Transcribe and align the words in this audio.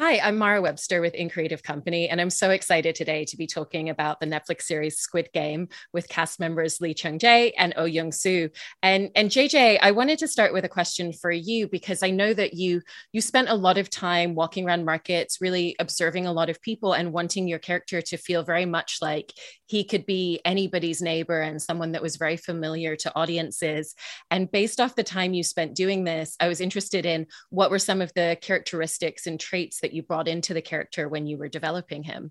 Hi, 0.00 0.20
I'm 0.20 0.38
Mara 0.38 0.62
Webster 0.62 1.00
with 1.00 1.16
In 1.16 1.28
Creative 1.28 1.60
Company, 1.60 2.08
and 2.08 2.20
I'm 2.20 2.30
so 2.30 2.50
excited 2.50 2.94
today 2.94 3.24
to 3.24 3.36
be 3.36 3.48
talking 3.48 3.90
about 3.90 4.20
the 4.20 4.26
Netflix 4.26 4.62
series 4.62 4.96
Squid 4.96 5.28
Game 5.34 5.70
with 5.92 6.08
cast 6.08 6.38
members 6.38 6.80
Lee 6.80 6.94
Chung 6.94 7.18
Jae 7.18 7.50
and 7.58 7.74
Oh 7.76 7.84
Young 7.84 8.12
Soo. 8.12 8.48
And 8.80 9.10
and 9.16 9.28
JJ, 9.28 9.80
I 9.82 9.90
wanted 9.90 10.20
to 10.20 10.28
start 10.28 10.52
with 10.52 10.64
a 10.64 10.68
question 10.68 11.12
for 11.12 11.32
you 11.32 11.66
because 11.66 12.04
I 12.04 12.10
know 12.10 12.32
that 12.32 12.54
you 12.54 12.80
you 13.10 13.20
spent 13.20 13.48
a 13.48 13.56
lot 13.56 13.76
of 13.76 13.90
time 13.90 14.36
walking 14.36 14.68
around 14.68 14.84
markets, 14.84 15.38
really 15.40 15.74
observing 15.80 16.26
a 16.26 16.32
lot 16.32 16.48
of 16.48 16.62
people 16.62 16.92
and 16.92 17.12
wanting 17.12 17.48
your 17.48 17.58
character 17.58 18.00
to 18.00 18.16
feel 18.16 18.44
very 18.44 18.66
much 18.66 18.98
like 19.02 19.32
he 19.66 19.82
could 19.82 20.06
be 20.06 20.40
anybody's 20.44 21.02
neighbor 21.02 21.40
and 21.40 21.60
someone 21.60 21.90
that 21.92 22.02
was 22.02 22.16
very 22.16 22.36
familiar 22.36 22.94
to 22.94 23.14
audiences. 23.16 23.96
And 24.30 24.48
based 24.48 24.80
off 24.80 24.94
the 24.94 25.02
time 25.02 25.34
you 25.34 25.42
spent 25.42 25.74
doing 25.74 26.04
this, 26.04 26.36
I 26.38 26.46
was 26.46 26.60
interested 26.60 27.04
in 27.04 27.26
what 27.50 27.72
were 27.72 27.80
some 27.80 28.00
of 28.00 28.12
the 28.14 28.38
characteristics 28.40 29.26
and 29.26 29.40
traits 29.40 29.80
that 29.80 29.87
that 29.88 29.94
you 29.94 30.02
brought 30.02 30.28
into 30.28 30.52
the 30.52 30.62
character 30.62 31.08
when 31.08 31.26
you 31.26 31.38
were 31.38 31.48
developing 31.48 32.02
him? 32.04 32.30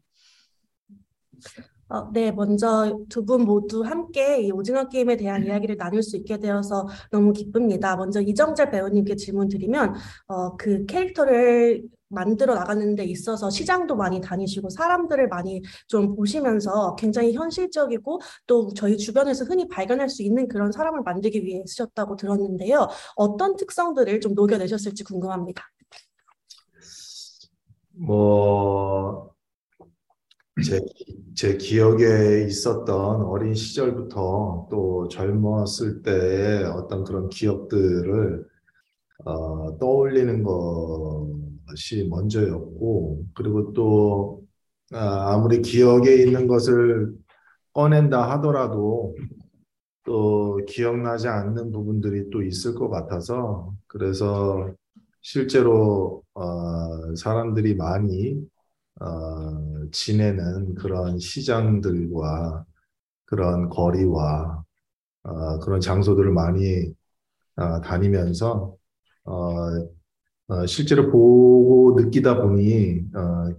어, 1.90 2.12
네, 2.12 2.32
먼저 2.32 3.00
두 3.08 3.24
분 3.26 3.44
모두 3.46 3.82
함께 3.82 4.50
오징어 4.52 4.90
게임에 4.90 5.16
대한 5.16 5.46
이야기를 5.46 5.78
나눌 5.78 6.04
수 6.04 6.18
있게 6.18 6.38
되어서 6.38 6.86
너무 7.12 7.32
기쁩니다. 7.32 7.96
먼저 7.96 8.20
이정재 8.22 8.72
배우님께 8.72 9.16
질문 9.16 9.48
드리면, 9.48 9.94
어, 10.28 10.58
그 10.58 10.86
캐릭터를 10.86 11.84
만들어 12.10 12.56
나가는 12.56 12.96
데 12.96 13.06
있어서 13.06 13.50
시장도 13.50 13.96
많이 13.96 14.20
다니시고 14.22 14.70
사람들을 14.70 15.28
많이 15.30 15.62
좀 15.88 16.16
보시면서 16.16 16.96
굉장히 16.96 17.34
현실적이고 17.34 18.20
또 18.48 18.74
저희 18.74 18.98
주변에서 18.98 19.46
흔히 19.46 19.68
발견할 19.68 20.10
수 20.10 20.24
있는 20.24 20.48
그런 20.48 20.72
사람을 20.72 21.02
만들기 21.04 21.44
위해 21.46 21.64
쓰셨다고 21.66 22.16
들었는데요. 22.18 22.88
어떤 23.16 23.56
특성들을 23.56 24.20
좀 24.22 24.34
녹여내셨을지 24.36 25.04
궁금합니다. 25.06 25.64
뭐, 28.00 29.34
제, 30.66 30.80
제 31.36 31.58
기억에 31.58 32.45
있었던 32.48 33.22
어린 33.23 33.53
시절부터 33.53 34.67
또 34.72 35.08
젊었을 35.09 36.02
때의 36.02 36.66
어떤 36.66 37.03
그런 37.03 37.30
기억들을 37.30 38.45
어, 39.25 39.78
떠올리는 39.80 40.44
것이 40.44 42.08
먼저였고, 42.09 43.25
그리고 43.36 43.73
또 43.73 44.44
아, 44.94 45.34
아무리 45.34 45.62
기억에 45.62 46.16
있는 46.16 46.48
것을 46.48 47.14
꺼낸다 47.73 48.31
하더라도 48.31 49.16
또 50.06 50.59
기억나지 50.68 51.28
않는 51.28 51.72
부분들이 51.72 52.30
또 52.31 52.42
있을 52.44 52.75
것 52.75 52.90
같아서 52.90 53.73
그래서 53.88 54.73
실제로 55.30 56.23
어, 56.36 57.16
사람들이 57.16 57.75
많이 57.75 58.38
어, 59.02 59.89
지내는 59.92 60.75
그런 60.75 61.19
시장들과 61.19 62.66
그런 63.25 63.69
거리와 63.69 64.64
어, 65.23 65.59
그런 65.59 65.81
장소들을 65.81 66.31
많이 66.34 66.94
어, 67.58 67.81
다니면서 67.81 68.75
어, 69.25 69.34
어, 70.50 70.66
실제로 70.67 71.11
보고 71.11 71.95
느끼다 72.02 72.41
보니 72.41 73.02
어, 73.16 73.56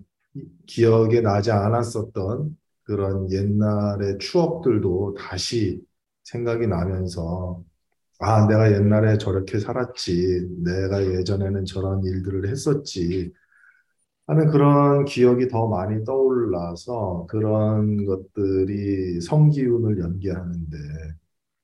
기억에 0.66 1.20
나지 1.20 1.50
않았었던 1.50 2.56
그런 2.84 3.30
옛날의 3.32 4.18
추억들도 4.18 5.14
다시 5.18 5.82
생각이 6.24 6.66
나면서 6.66 7.62
아, 8.20 8.46
내가 8.48 8.72
옛날에 8.72 9.16
저렇게 9.18 9.58
살았지. 9.60 10.48
내가 10.64 11.04
예전에는 11.04 11.64
저런 11.66 12.02
일들을 12.04 12.48
했었지. 12.48 13.32
하는 14.26 14.50
그런 14.50 15.04
기억이 15.06 15.48
더 15.48 15.68
많이 15.68 16.04
떠올라서 16.04 17.26
그런 17.28 18.04
것들이 18.06 19.20
성기운을 19.22 19.98
연기하는데 20.00 20.78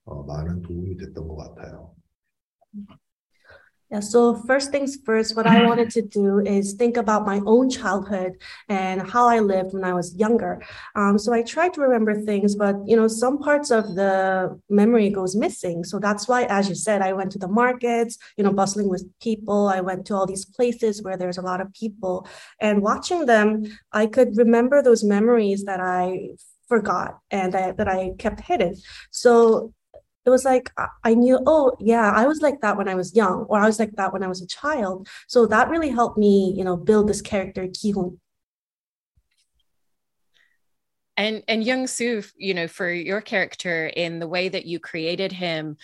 어, 0.07 0.25
많은 0.25 0.63
도움이 0.63 0.97
됐던 0.99 1.29
것 1.29 1.37
같아요. 1.37 1.95
Yeah, 3.91 4.01
so 4.01 4.35
first 4.35 4.71
things 4.71 4.97
first, 5.05 5.37
what 5.37 5.47
I 5.47 5.67
wanted 5.67 5.91
to 5.91 6.03
do 6.03 6.41
is 6.41 6.73
think 6.73 6.97
about 6.97 7.27
my 7.27 7.41
own 7.45 7.69
childhood 7.69 8.33
and 8.69 9.09
how 9.09 9.29
I 9.29 9.41
lived 9.41 9.75
when 9.75 9.85
I 9.85 9.93
was 9.93 10.15
younger. 10.17 10.63
Um, 10.97 11.19
so 11.19 11.33
I 11.33 11.43
tried 11.43 11.75
to 11.75 11.83
remember 11.83 12.15
things, 12.15 12.57
but 12.57 12.77
you 12.87 12.97
know, 12.97 13.09
some 13.09 13.39
parts 13.39 13.71
of 13.71 13.95
the 13.95 14.59
memory 14.71 15.11
goes 15.11 15.37
missing. 15.37 15.85
So 15.85 15.99
that's 15.99 16.27
why, 16.27 16.45
as 16.45 16.69
you 16.69 16.75
said, 16.75 17.03
I 17.03 17.13
went 17.13 17.31
to 17.33 17.39
the 17.39 17.47
markets, 17.47 18.19
you 18.37 18.43
know, 18.45 18.53
bustling 18.53 18.89
with 18.89 19.07
people. 19.21 19.69
I 19.69 19.81
went 19.81 20.07
to 20.07 20.15
all 20.15 20.27
these 20.27 20.47
places 20.47 21.03
where 21.03 21.17
there's 21.17 21.39
a 21.39 21.43
lot 21.43 21.61
of 21.61 21.73
people, 21.75 22.27
and 22.61 22.83
watching 22.83 23.27
them, 23.27 23.65
I 23.93 24.07
could 24.07 24.37
remember 24.37 24.83
those 24.83 25.05
memories 25.05 25.65
that 25.65 25.81
I 25.81 26.31
forgot 26.69 27.19
and 27.31 27.53
that 27.53 27.87
I 27.87 28.13
kept 28.19 28.41
hidden. 28.41 28.75
So 29.11 29.73
it 30.27 30.31
was 30.31 30.45
like 30.45 30.73
I 31.05 31.15
knew, 31.15 31.39
oh 31.47 31.77
yeah, 31.81 32.11
I 32.11 32.27
was 32.27 32.41
like 32.41 32.61
that 32.61 32.77
when 32.77 32.89
I 32.89 32.95
was 32.95 33.15
young, 33.15 33.47
or 33.49 33.59
I 33.59 33.67
was 33.67 33.79
like 33.79 33.93
that 33.97 34.13
when 34.13 34.23
I 34.23 34.29
was 34.29 34.43
a 34.43 34.47
child. 34.47 35.09
So 35.27 35.47
that 35.47 35.69
really 35.69 35.91
helped 35.91 36.19
me, 36.19 36.55
you 36.57 36.65
know, 36.65 36.77
build 36.77 37.09
this 37.09 37.21
character 37.21 37.67
Kihun. 37.67 38.19
And 41.17 41.45
and 41.47 41.63
Young 41.63 41.87
Soo, 41.87 42.23
you 42.37 42.55
know, 42.55 42.67
for 42.67 42.91
your 42.91 43.21
character 43.21 43.87
in 43.87 44.19
the 44.19 44.27
way 44.27 44.49
that 44.49 44.67
you 44.67 44.81
created 44.81 45.31
him, 45.31 45.77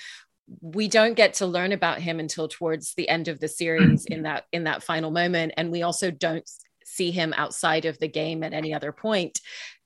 we 0.60 0.88
don't 0.88 1.14
get 1.14 1.34
to 1.34 1.46
learn 1.46 1.72
about 1.72 2.00
him 2.00 2.18
until 2.18 2.48
towards 2.48 2.94
the 2.94 3.08
end 3.08 3.28
of 3.28 3.38
the 3.38 3.48
series 3.48 4.06
in 4.06 4.22
that 4.22 4.46
in 4.52 4.64
that 4.64 4.82
final 4.82 5.10
moment, 5.10 5.52
and 5.56 5.70
we 5.70 5.82
also 5.82 6.10
don't 6.10 6.48
see 6.84 7.12
him 7.12 7.32
outside 7.36 7.84
of 7.84 7.98
the 8.00 8.08
game 8.08 8.42
at 8.42 8.52
any 8.52 8.74
other 8.74 8.90
point. 8.90 9.40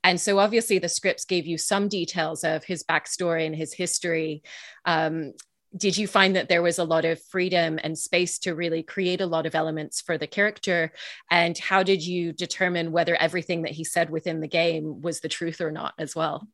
And 0.04 0.20
so, 0.20 0.38
obviously, 0.38 0.78
the 0.78 0.88
scripts 0.88 1.24
gave 1.24 1.46
you 1.46 1.58
some 1.58 1.88
details 1.88 2.44
of 2.44 2.62
his 2.62 2.84
backstory 2.84 3.46
and 3.46 3.56
his 3.56 3.72
history. 3.72 4.42
Um, 4.84 5.32
did 5.76 5.96
you 5.96 6.06
find 6.06 6.36
that 6.36 6.48
there 6.48 6.62
was 6.62 6.78
a 6.78 6.84
lot 6.84 7.04
of 7.04 7.20
freedom 7.24 7.80
and 7.82 7.98
space 7.98 8.38
to 8.40 8.54
really 8.54 8.82
create 8.82 9.20
a 9.20 9.26
lot 9.26 9.46
of 9.46 9.56
elements 9.56 10.00
for 10.00 10.16
the 10.16 10.26
character? 10.26 10.92
And 11.30 11.58
how 11.58 11.82
did 11.82 12.06
you 12.06 12.32
determine 12.32 12.92
whether 12.92 13.16
everything 13.16 13.62
that 13.62 13.72
he 13.72 13.82
said 13.82 14.10
within 14.10 14.40
the 14.40 14.46
game 14.46 15.00
was 15.00 15.20
the 15.20 15.28
truth 15.28 15.60
or 15.60 15.72
not 15.72 15.94
as 15.98 16.14
well? 16.14 16.46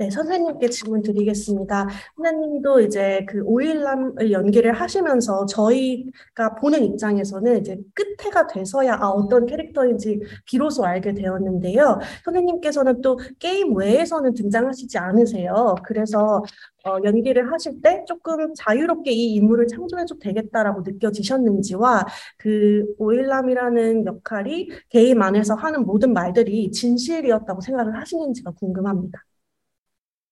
네, 0.00 0.10
선생님께 0.10 0.68
질문 0.68 1.02
드리겠습니다. 1.02 1.88
선생님도 2.14 2.82
이제 2.82 3.26
그 3.28 3.42
오일남을 3.42 4.30
연기를 4.30 4.72
하시면서 4.72 5.44
저희가 5.46 6.54
보는 6.60 6.84
입장에서는 6.84 7.58
이제 7.60 7.76
끝에가 7.94 8.46
돼서야 8.46 8.94
아, 8.94 9.08
어떤 9.08 9.44
캐릭터인지 9.46 10.20
비로소 10.44 10.84
알게 10.84 11.14
되었는데요. 11.14 11.98
선생님께서는 12.24 13.00
또 13.00 13.18
게임 13.40 13.74
외에서는 13.74 14.34
등장하시지 14.34 14.96
않으세요. 14.98 15.74
그래서 15.84 16.44
어, 16.86 16.98
연기를 17.02 17.50
하실 17.52 17.80
때 17.82 18.04
조금 18.06 18.54
자유롭게 18.54 19.10
이 19.10 19.34
인물을 19.34 19.66
창조해도 19.66 20.20
되겠다라고 20.20 20.82
느껴지셨는지와 20.82 22.06
그 22.36 22.84
오일남이라는 22.98 24.06
역할이 24.06 24.70
게임 24.90 25.22
안에서 25.22 25.54
하는 25.56 25.84
모든 25.84 26.12
말들이 26.12 26.70
진실이었다고 26.70 27.60
생각을 27.62 27.98
하시는지가 28.00 28.52
궁금합니다. 28.52 29.24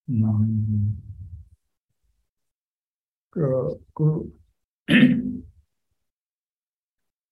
음, 0.09 0.97
그, 3.31 3.79
그, 3.95 4.33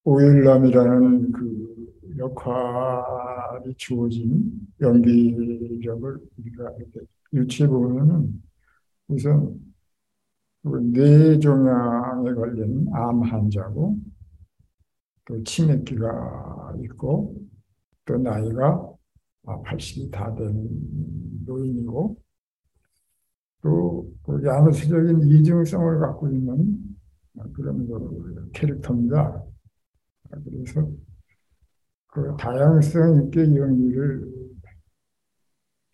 오일남이라는 0.05 1.33
그 1.33 1.87
역할이 2.19 3.75
주어진 3.77 4.69
연기력을 4.81 6.19
우리가 6.39 6.71
이렇게 6.79 7.01
유추해 7.33 7.69
보면은 7.69 8.43
우선 9.09 9.61
그 10.62 10.69
뇌종양에 10.93 12.35
걸린 12.35 12.87
암 12.93 13.23
환자고 13.23 13.97
또 15.25 15.43
치매기가 15.44 16.75
있고 16.85 17.35
또 18.05 18.19
나이가 18.19 18.91
80이 19.65 20.11
다 20.11 20.35
된 20.35 20.55
노인이고 21.47 22.17
또 23.64 24.05
그 24.25 24.43
야무스적인 24.43 25.20
이중성을 25.28 26.00
갖고 26.00 26.28
있는 26.28 26.78
그런 27.52 27.87
그 27.87 28.50
캐릭터입니다. 28.52 29.44
그래서 30.31 30.90
그 32.08 32.34
다양성 32.38 33.25
있게 33.25 33.40
연기를 33.55 34.32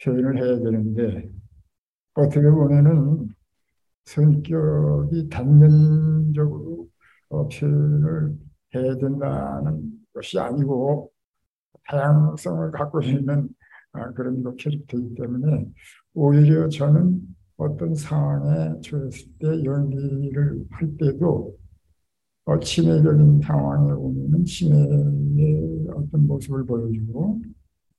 표현을 0.02 0.36
해야 0.38 0.58
되는데 0.58 1.30
어떻게 2.14 2.48
보면은 2.48 3.28
성격이 4.04 5.28
단면적으로 5.28 6.88
어, 7.30 7.48
표현을 7.48 8.38
해야 8.74 8.96
된다는 8.96 9.92
것이 10.14 10.38
아니고 10.38 11.10
다양성을 11.88 12.70
갖고 12.70 13.02
있는 13.02 13.48
아, 13.92 14.12
그런 14.12 14.42
그 14.42 14.54
캐릭터이기 14.54 15.14
때문에 15.16 15.66
오히려 16.14 16.68
저는 16.68 17.29
어떤 17.60 17.94
상황에 17.94 18.80
처했을 18.80 19.28
때 19.38 19.64
연기를 19.64 20.64
할 20.70 20.96
때도 20.96 21.56
어, 22.46 22.58
치매적인 22.58 23.42
상황에 23.42 23.92
오면은 23.92 24.44
치매의 24.44 25.88
어떤 25.94 26.26
모습을 26.26 26.64
보여주고 26.66 27.40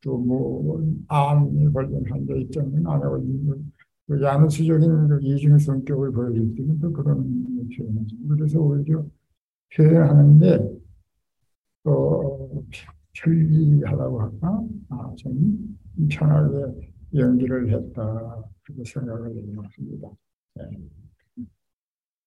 또 0.02 0.18
뭐 0.18 0.84
암에 1.08 1.70
걸린 1.72 2.04
환자 2.10 2.34
입장은 2.34 2.86
암에 2.88 3.02
걸린 3.04 3.72
그 4.08 4.22
야누수적인 4.22 5.08
그 5.08 5.20
이중 5.22 5.58
성격을 5.58 6.12
보여줄 6.12 6.56
때는 6.56 6.80
또 6.80 6.92
그런 6.92 7.24
표현이죠. 7.78 8.18
그래서 8.28 8.60
오히려 8.60 9.06
표현하는데 9.76 10.82
또 11.84 12.66
편리하다고 13.14 14.22
할까? 14.22 14.64
아, 14.90 15.14
좀 15.18 15.78
편하게 16.10 16.92
연기를 17.14 17.72
했다 17.72 18.44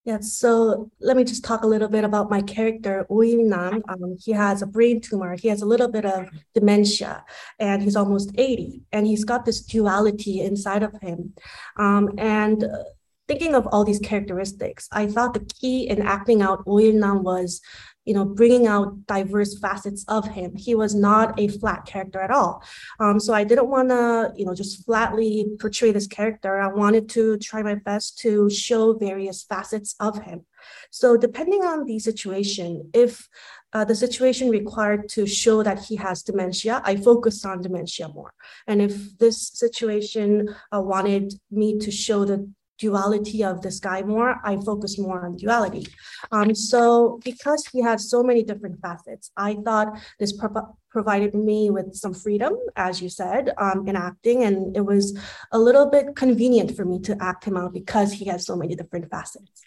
Yeah, 0.05 0.19
so 0.21 0.91
let 1.01 1.17
me 1.17 1.25
just 1.25 1.45
talk 1.45 1.63
a 1.63 1.67
little 1.67 1.89
bit 1.89 2.05
about 2.05 2.29
my 2.29 2.43
character, 2.43 3.07
Wu 3.09 3.43
Nam. 3.43 3.83
Um, 3.89 4.17
he 4.21 4.33
has 4.33 4.61
a 4.61 4.67
brain 4.67 5.01
tumor. 5.01 5.35
He 5.35 5.49
has 5.49 5.63
a 5.63 5.67
little 5.67 5.89
bit 5.89 6.05
of 6.05 6.29
dementia, 6.53 7.25
and 7.59 7.83
he's 7.83 7.97
almost 7.97 8.31
80. 8.37 8.83
And 8.93 9.07
he's 9.07 9.25
got 9.25 9.47
this 9.47 9.63
duality 9.63 10.43
inside 10.43 10.83
of 10.83 10.93
him. 11.01 11.33
Um, 11.79 12.11
and 12.19 12.65
uh, 12.65 12.85
thinking 13.29 13.55
of 13.55 13.67
all 13.69 13.83
these 13.83 13.99
characteristics, 13.99 14.89
I 14.93 15.07
thought 15.07 15.33
the 15.33 15.41
key 15.41 15.89
in 15.89 16.03
acting 16.03 16.43
out 16.43 16.67
Wu 16.67 16.93
Nam 16.93 17.23
was 17.23 17.63
you 18.05 18.15
know, 18.15 18.25
bringing 18.25 18.67
out 18.67 19.07
diverse 19.07 19.59
facets 19.59 20.05
of 20.09 20.29
him. 20.29 20.55
He 20.55 20.75
was 20.75 20.95
not 20.95 21.39
a 21.41 21.49
flat 21.49 21.87
character 21.87 22.21
at 22.21 22.31
all. 22.31 22.63
Um, 23.01 23.19
so 23.19 23.33
I 23.33 23.45
didn't 23.45 23.69
want 23.69 23.89
to, 23.89 24.33
you 24.37 24.45
know, 24.45 24.55
just 24.55 24.85
flatly 24.85 25.47
portray 25.59 25.93
this 25.93 26.07
character. 26.07 26.61
I 26.61 26.69
wanted 26.69 27.09
to 27.11 27.39
try 27.39 27.63
my 27.63 27.77
best 27.77 28.19
to 28.21 28.51
show 28.51 28.95
various 28.95 29.43
facets 29.43 29.95
of 30.01 30.23
him. 30.23 30.45
So 30.91 31.17
depending 31.17 31.65
on 31.65 31.85
the 31.85 31.99
situation, 31.99 32.91
if 32.95 33.29
uh, 33.73 33.85
the 33.85 33.95
situation 33.95 34.51
required 34.51 35.09
to 35.11 35.27
show 35.27 35.63
that 35.63 35.85
he 35.85 35.97
has 35.97 36.23
dementia, 36.23 36.81
I 36.85 36.97
focused 36.97 37.45
on 37.45 37.61
dementia 37.61 38.09
more. 38.09 38.33
And 38.67 38.81
if 38.81 39.19
this 39.19 39.49
situation 39.49 40.55
uh, 40.75 40.81
wanted 40.81 41.35
me 41.51 41.79
to 41.79 41.91
show 41.91 42.25
the 42.25 42.49
duality 42.87 43.41
of 43.51 43.63
this 43.65 43.79
guy 43.89 44.03
more, 44.03 44.31
I 44.51 44.53
focus 44.71 44.99
more 44.99 45.21
on 45.27 45.37
duality. 45.37 45.87
Um, 46.33 46.55
so 46.55 47.19
because 47.25 47.61
he 47.73 47.81
had 47.89 47.99
so 48.01 48.23
many 48.23 48.43
different 48.51 48.77
facets, 48.81 49.31
I 49.37 49.51
thought 49.65 49.89
this 50.21 50.33
pro- 50.33 50.77
provided 50.91 51.35
me 51.35 51.71
with 51.71 51.89
some 51.95 52.15
freedom, 52.15 52.53
as 52.77 53.03
you 53.03 53.09
said, 53.09 53.53
um, 53.59 53.79
in 53.89 53.97
acting, 53.97 54.45
and 54.45 54.77
it 54.77 54.85
was 54.93 55.19
a 55.51 55.59
little 55.59 55.87
bit 55.91 56.15
convenient 56.15 56.77
for 56.77 56.85
me 56.85 57.01
to 57.09 57.17
act 57.21 57.45
him 57.45 57.57
out 57.57 57.73
because 57.73 58.13
he 58.13 58.25
has 58.27 58.47
so 58.47 58.55
many 58.57 58.75
different 58.77 59.11
facets. 59.11 59.64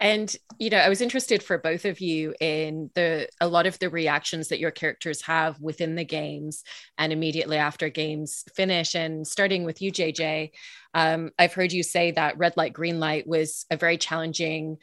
And 0.00 0.34
you 0.58 0.70
know, 0.70 0.78
I 0.78 0.88
was 0.88 1.00
interested 1.00 1.42
for 1.42 1.58
both 1.58 1.84
of 1.84 2.00
you 2.00 2.34
in 2.40 2.90
the 2.94 3.28
a 3.40 3.48
lot 3.48 3.66
of 3.66 3.78
the 3.78 3.90
reactions 3.90 4.48
that 4.48 4.60
your 4.60 4.70
characters 4.70 5.22
have 5.22 5.60
within 5.60 5.94
the 5.96 6.04
games 6.04 6.62
and 6.98 7.12
immediately 7.12 7.56
after 7.56 7.88
games 7.88 8.44
finish. 8.54 8.94
And 8.94 9.26
starting 9.26 9.64
with 9.64 9.82
you, 9.82 9.90
JJ, 9.90 10.50
um, 10.94 11.30
I've 11.38 11.52
heard 11.54 11.72
you 11.72 11.82
say 11.82 12.12
that 12.12 12.38
red 12.38 12.56
light, 12.56 12.72
green 12.72 13.00
light 13.00 13.26
was 13.26 13.66
a 13.70 13.76
very 13.76 13.98
challenging 13.98 14.78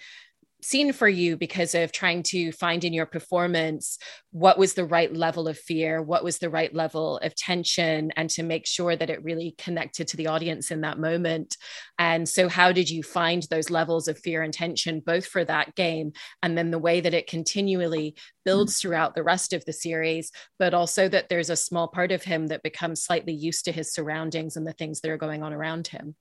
scene 0.66 0.92
for 0.92 1.08
you 1.08 1.38
because 1.38 1.76
of 1.76 1.92
trying 1.92 2.24
to 2.24 2.52
find 2.52 2.84
in 2.84 2.92
your 2.92 3.06
performance 3.06 4.00
what 4.32 4.58
was 4.58 4.74
the 4.74 4.84
right 4.84 5.16
level 5.16 5.48
of 5.48 5.60
fear, 5.60 6.02
what 6.02 6.24
was 6.24 6.40
the 6.40 6.50
right 6.50 6.74
level 6.74 7.20
of 7.20 7.36
tension, 7.36 8.12
and 8.16 8.32
to 8.32 8.42
make 8.42 8.66
sure 8.66 8.96
that 8.96 9.12
it 9.12 9.24
really 9.24 9.54
connected 9.60 10.08
to 10.08 10.18
the 10.18 10.26
audience 10.26 10.72
in 10.72 10.82
that 10.82 10.98
moment. 10.98 11.56
And 12.00 12.28
so, 12.28 12.50
how 12.50 12.72
did 12.72 12.90
you 12.90 13.04
find 13.04 13.44
those 13.44 13.70
levels 13.70 14.08
of 14.08 14.18
fear 14.18 14.42
and 14.42 14.52
tension, 14.52 15.02
both 15.06 15.28
for 15.28 15.46
that 15.46 15.76
game 15.76 16.14
and 16.42 16.58
then 16.58 16.72
the 16.72 16.80
way 16.80 17.00
that 17.00 17.14
it 17.14 17.28
continually 17.28 18.16
builds 18.44 18.74
mm. 18.74 18.82
throughout 18.82 19.14
the 19.14 19.24
rest 19.24 19.54
of 19.54 19.64
the 19.66 19.74
series, 19.74 20.32
but 20.58 20.74
also 20.74 21.08
that 21.08 21.30
there's 21.30 21.52
a 21.52 21.56
small 21.56 21.88
part 21.88 22.12
of 22.12 22.24
him 22.24 22.48
that 22.48 22.64
becomes 22.64 23.04
slightly 23.04 23.34
used 23.34 23.66
to 23.66 23.72
his 23.72 23.94
surroundings 23.94 24.58
and 24.58 24.66
the 24.66 24.74
things 24.74 25.02
that 25.02 25.12
are 25.12 25.18
going 25.18 25.44
on 25.44 25.54
around 25.54 25.88
him? 25.88 26.16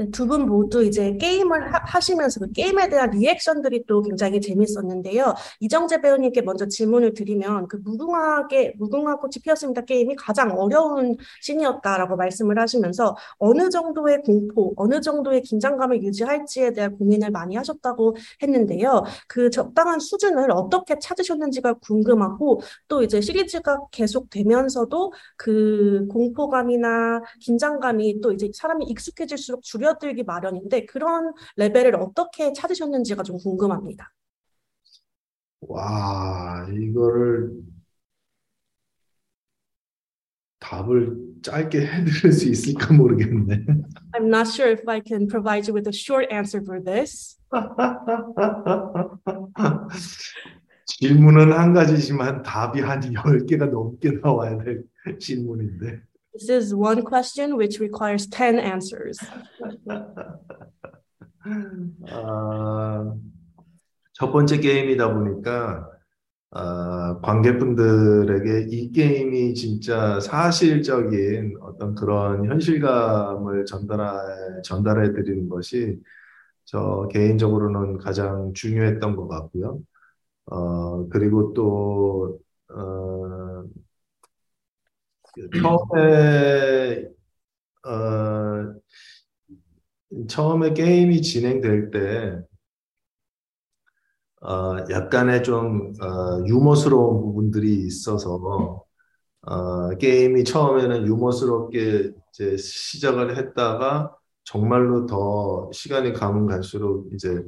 네, 0.00 0.10
두분 0.10 0.46
모두 0.46 0.82
이제 0.82 1.14
게임을 1.18 1.74
하, 1.74 2.00
시면서그 2.00 2.52
게임에 2.52 2.88
대한 2.88 3.10
리액션들이 3.10 3.84
또 3.86 4.00
굉장히 4.00 4.40
재밌었는데요. 4.40 5.34
이정재 5.60 6.00
배우님께 6.00 6.40
먼저 6.40 6.66
질문을 6.66 7.12
드리면 7.12 7.68
그 7.68 7.76
무궁화게 7.76 8.76
무궁화 8.78 9.16
꽃이 9.16 9.32
피었습니다 9.42 9.82
게임이 9.82 10.16
가장 10.16 10.58
어려운 10.58 11.18
신이었다라고 11.42 12.16
말씀을 12.16 12.58
하시면서 12.58 13.14
어느 13.36 13.68
정도의 13.68 14.22
공포, 14.22 14.72
어느 14.76 15.02
정도의 15.02 15.42
긴장감을 15.42 16.02
유지할지에 16.02 16.72
대한 16.72 16.96
고민을 16.96 17.30
많이 17.30 17.56
하셨다고 17.56 18.16
했는데요. 18.42 19.04
그 19.28 19.50
적당한 19.50 20.00
수준을 20.00 20.50
어떻게 20.50 20.98
찾으셨는지가 20.98 21.74
궁금하고 21.74 22.62
또 22.88 23.02
이제 23.02 23.20
시리즈가 23.20 23.80
계속되면서도 23.90 25.12
그 25.36 26.06
공포감이나 26.10 27.20
긴장감이 27.40 28.22
또 28.22 28.32
이제 28.32 28.48
사람이 28.54 28.86
익숙해질수록 28.86 29.62
줄여 29.62 29.89
줄어들기 29.90 30.22
마련인데 30.24 30.86
그런 30.86 31.32
레벨을 31.56 31.96
어떻게 31.96 32.52
찾으셨는지가 32.52 33.24
좀 33.24 33.38
궁금합니다. 33.38 34.12
와, 35.62 36.66
이거를 36.72 37.52
답을 40.60 41.16
짧게 41.42 41.80
해드릴 41.86 42.32
수 42.32 42.48
있을까 42.48 42.94
모르겠네. 42.94 43.64
I'm 44.14 44.28
not 44.28 44.48
sure 44.48 44.70
if 44.70 44.82
I 44.86 45.02
can 45.06 45.26
provide 45.26 45.66
you 45.68 45.74
with 45.74 45.88
a 45.88 45.92
short 45.92 46.32
answer 46.32 46.62
for 46.62 46.82
this. 46.82 47.38
질문은 50.86 51.52
한 51.52 51.72
가지지만 51.72 52.42
답이 52.42 52.80
한 52.80 53.00
10개가 53.00 53.66
넘게 53.66 54.20
나와야 54.22 54.58
될 54.58 54.84
질문인데. 55.18 56.02
This 56.32 56.48
is 56.48 56.74
one 56.74 57.02
question 57.02 57.56
which 57.56 57.80
requires 57.80 58.26
10 58.28 58.58
answers. 58.58 59.18
아, 62.10 63.14
첫 64.12 64.30
번째 64.32 64.60
게임이다 64.60 65.12
보니까 65.14 65.88
아, 66.52 67.20
관객분들에게 67.22 68.66
이 68.70 68.92
게임이 68.92 69.54
진짜 69.54 70.20
사실적인 70.20 71.56
어떤 71.60 71.94
그런 71.94 72.44
현실감을 72.46 73.64
전달해, 73.66 74.04
전달해 74.64 75.12
드리는 75.12 75.48
것이 75.48 76.00
저 76.64 77.08
개인적으로는 77.12 77.98
가장 77.98 78.52
중요했던 78.54 79.16
것 79.16 79.28
같고요. 79.28 79.80
어, 80.46 81.08
그리고 81.10 81.52
또, 81.54 82.40
어, 82.70 83.64
처음에 85.62 87.08
어, 87.86 88.74
처음에 90.28 90.72
게임이 90.74 91.22
진행될 91.22 91.90
때 91.90 92.40
어, 94.42 94.76
약간의 94.90 95.42
좀 95.42 95.92
어, 96.00 96.44
유머스러운 96.46 97.20
부분들이 97.20 97.74
있어서 97.86 98.84
어, 99.42 99.96
게임이 99.98 100.44
처음에는 100.44 101.06
유머스럽게 101.06 102.12
이제 102.30 102.56
시작을 102.56 103.36
했다가 103.36 104.14
정말로 104.44 105.06
더 105.06 105.70
시간이 105.72 106.12
가면 106.12 106.46
갈수록 106.46 107.08
이제 107.14 107.42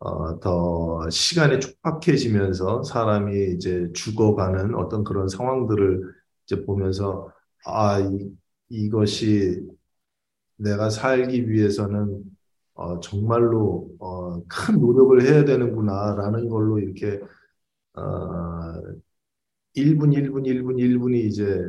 어, 0.00 0.40
더 0.40 1.08
시간이 1.10 1.60
촉박해지면서 1.60 2.82
사람이 2.84 3.54
이제 3.54 3.90
죽어가는 3.94 4.74
어떤 4.76 5.04
그런 5.04 5.28
상황들을 5.28 6.02
이제 6.44 6.64
보면서 6.64 7.30
아 7.66 8.00
이, 8.00 8.30
이것이 8.68 9.66
내가 10.56 10.90
살기 10.90 11.48
위해서는 11.50 12.24
어, 12.74 13.00
정말로 13.00 13.88
어, 14.00 14.42
큰 14.48 14.80
노력을 14.80 15.22
해야 15.22 15.44
되는구나라는 15.44 16.48
걸로 16.48 16.78
이렇게 16.78 17.20
어, 17.94 18.02
1분, 19.74 20.12
1분, 20.12 20.44
1분, 20.46 20.76
1분이 20.78 21.24
이제 21.26 21.60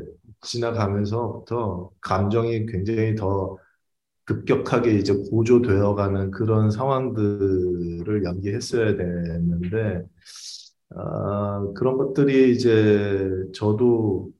지나가면서부터 0.42 1.92
감정이 2.02 2.66
굉장히 2.68 3.16
더 3.16 3.58
급격하게 4.26 4.96
이제 4.96 5.14
고조되어가는 5.30 6.32
그런 6.32 6.72
상황들을 6.72 8.24
연기했어야 8.24 8.96
되는데 8.96 10.04
어, 10.90 11.74
그런 11.74 11.98
것들이 11.98 12.52
이제 12.54 13.30
저도 13.54 14.32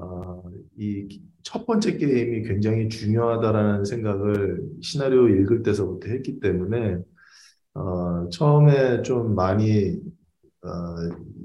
어, 0.00 0.42
이첫 0.76 1.66
번째 1.66 1.96
게임이 1.96 2.42
굉장히 2.42 2.88
중요하다라는 2.88 3.84
생각을 3.84 4.62
시나리오 4.80 5.28
읽을 5.28 5.62
때서부터 5.62 6.08
했기 6.08 6.38
때문에 6.40 6.98
어, 7.74 8.28
처음에 8.30 9.02
좀 9.02 9.34
많이 9.34 10.00
어, 10.62 10.68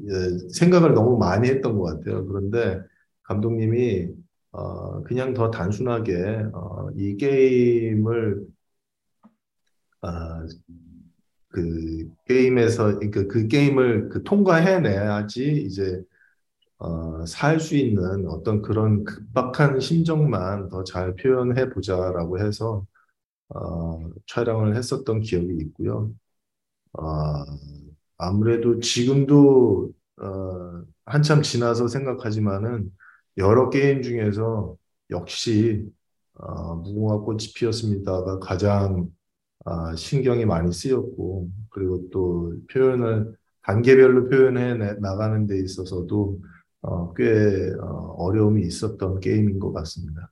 예, 0.09 0.49
생각을 0.53 0.93
너무 0.93 1.17
많이 1.17 1.49
했던 1.49 1.77
것 1.77 1.85
같아요. 1.85 2.25
그런데 2.27 2.81
감독님이 3.23 4.09
어, 4.51 5.01
그냥 5.03 5.33
더 5.33 5.49
단순하게 5.49 6.45
어, 6.53 6.89
이 6.95 7.17
게임을 7.17 8.45
어, 10.01 10.07
그 11.49 12.09
게임에서 12.27 12.99
그, 12.99 13.27
그 13.27 13.47
게임을 13.47 14.09
그 14.09 14.23
통과해내야지 14.23 15.63
이제 15.65 16.03
어, 16.83 17.25
살 17.25 17.59
수 17.59 17.75
있는 17.77 18.27
어떤 18.29 18.61
그런 18.61 19.03
급박한 19.05 19.79
심정만 19.79 20.69
더 20.69 20.83
잘 20.83 21.15
표현해 21.15 21.69
보자라고 21.69 22.39
해서 22.39 22.85
어, 23.49 24.09
촬영을 24.27 24.75
했었던 24.77 25.21
기억이 25.21 25.55
있고요. 25.63 26.11
어, 26.93 27.03
아무래도 28.17 28.79
지금도 28.79 29.91
어, 30.21 30.83
한참 31.05 31.41
지나서 31.41 31.87
생각하지만은 31.87 32.91
여러 33.37 33.69
게임 33.69 34.01
중에서 34.01 34.77
역시 35.09 35.89
어, 36.35 36.75
무궁화 36.75 37.19
꽃이 37.19 37.53
피었습니다가 37.55 38.39
가장 38.39 39.09
어, 39.65 39.95
신경이 39.95 40.45
많이 40.45 40.71
쓰였고 40.73 41.49
그리고 41.69 42.09
또 42.11 42.53
표현을 42.71 43.35
단계별로 43.63 44.29
표현해 44.29 44.75
나가는 44.99 45.47
데 45.47 45.59
있어서도 45.59 46.41
어, 46.82 47.12
꽤 47.14 47.72
어, 47.80 48.14
어려움이 48.18 48.62
있었던 48.66 49.20
게임인 49.20 49.58
것 49.58 49.72
같습니다. 49.72 50.30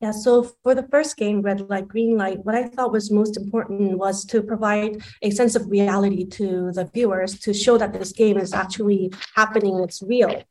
Yeah, 0.00 0.10
so 0.10 0.42
for 0.64 0.74
the 0.74 0.82
first 0.90 1.16
game, 1.16 1.42
Red 1.42 1.70
Light, 1.70 1.86
Green 1.86 2.16
Light, 2.18 2.44
what 2.44 2.56
I 2.56 2.64
thought 2.64 2.90
was 2.90 3.12
most 3.12 3.36
important 3.36 3.96
was 3.96 4.24
to 4.26 4.42
provide 4.42 5.00
a 5.22 5.30
sense 5.30 5.54
of 5.54 5.70
reality 5.70 6.24
to 6.24 6.72
the 6.72 6.90
viewers 6.92 7.38
to 7.38 7.54
show 7.54 7.78
that 7.78 7.92
this 7.92 8.10
game 8.10 8.36
is 8.36 8.52
actually 8.52 9.12
happening 9.36 9.76
and 9.76 9.84
it's 9.84 10.02
real. 10.02 10.42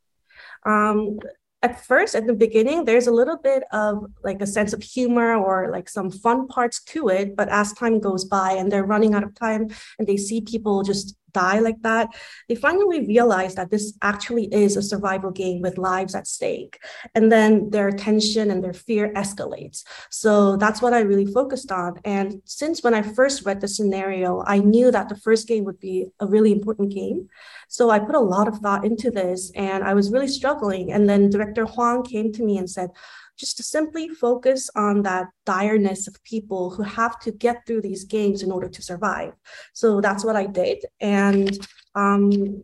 Um, 0.65 1.19
at 1.63 1.85
first 1.85 2.15
at 2.15 2.25
the 2.25 2.33
beginning 2.33 2.85
there's 2.85 3.07
a 3.07 3.11
little 3.11 3.37
bit 3.37 3.63
of 3.71 4.05
like 4.23 4.41
a 4.41 4.47
sense 4.47 4.73
of 4.73 4.81
humor 4.81 5.35
or 5.35 5.69
like 5.71 5.87
some 5.87 6.09
fun 6.09 6.47
parts 6.47 6.81
to 6.83 7.07
it 7.07 7.35
but 7.35 7.49
as 7.49 7.71
time 7.73 7.99
goes 7.99 8.25
by 8.25 8.53
and 8.53 8.71
they're 8.71 8.85
running 8.85 9.13
out 9.13 9.23
of 9.23 9.35
time 9.35 9.67
and 9.99 10.07
they 10.07 10.17
see 10.17 10.41
people 10.41 10.81
just 10.81 11.15
die 11.42 11.60
like 11.68 11.80
that, 11.82 12.06
they 12.48 12.54
finally 12.54 13.00
realize 13.14 13.54
that 13.56 13.70
this 13.70 13.86
actually 14.10 14.46
is 14.64 14.76
a 14.76 14.88
survival 14.92 15.30
game 15.42 15.58
with 15.60 15.84
lives 15.90 16.14
at 16.14 16.26
stake. 16.26 16.74
And 17.14 17.30
then 17.34 17.70
their 17.74 17.90
tension 17.90 18.50
and 18.50 18.60
their 18.64 18.78
fear 18.86 19.12
escalates. 19.22 19.78
So 20.10 20.56
that's 20.56 20.80
what 20.82 20.94
I 20.98 21.00
really 21.00 21.28
focused 21.40 21.70
on. 21.82 21.90
And 22.04 22.28
since 22.44 22.82
when 22.82 22.94
I 22.94 23.02
first 23.02 23.44
read 23.46 23.60
the 23.60 23.68
scenario, 23.76 24.42
I 24.46 24.58
knew 24.58 24.90
that 24.90 25.08
the 25.08 25.22
first 25.26 25.48
game 25.48 25.64
would 25.64 25.80
be 25.80 25.96
a 26.24 26.26
really 26.26 26.52
important 26.52 26.88
game. 27.00 27.28
So 27.68 27.90
I 27.90 27.98
put 27.98 28.14
a 28.14 28.30
lot 28.34 28.48
of 28.48 28.58
thought 28.58 28.84
into 28.84 29.10
this 29.10 29.50
and 29.54 29.82
I 29.90 29.92
was 29.94 30.12
really 30.14 30.28
struggling. 30.28 30.92
And 30.92 31.08
then 31.08 31.30
director 31.30 31.64
Huang 31.66 32.02
came 32.04 32.32
to 32.32 32.42
me 32.44 32.58
and 32.58 32.68
said, 32.70 32.90
just 33.36 33.56
to 33.58 33.62
simply 33.62 34.08
focus 34.08 34.70
on 34.74 35.02
that 35.02 35.28
direness 35.44 36.06
of 36.08 36.22
people 36.24 36.70
who 36.70 36.82
have 36.82 37.18
to 37.20 37.30
get 37.32 37.66
through 37.66 37.82
these 37.82 38.04
games 38.04 38.42
in 38.42 38.50
order 38.50 38.68
to 38.68 38.82
survive. 38.82 39.32
So 39.72 40.00
that's 40.00 40.24
what 40.24 40.36
I 40.36 40.46
did. 40.46 40.84
And 41.00 41.58
um, 41.94 42.62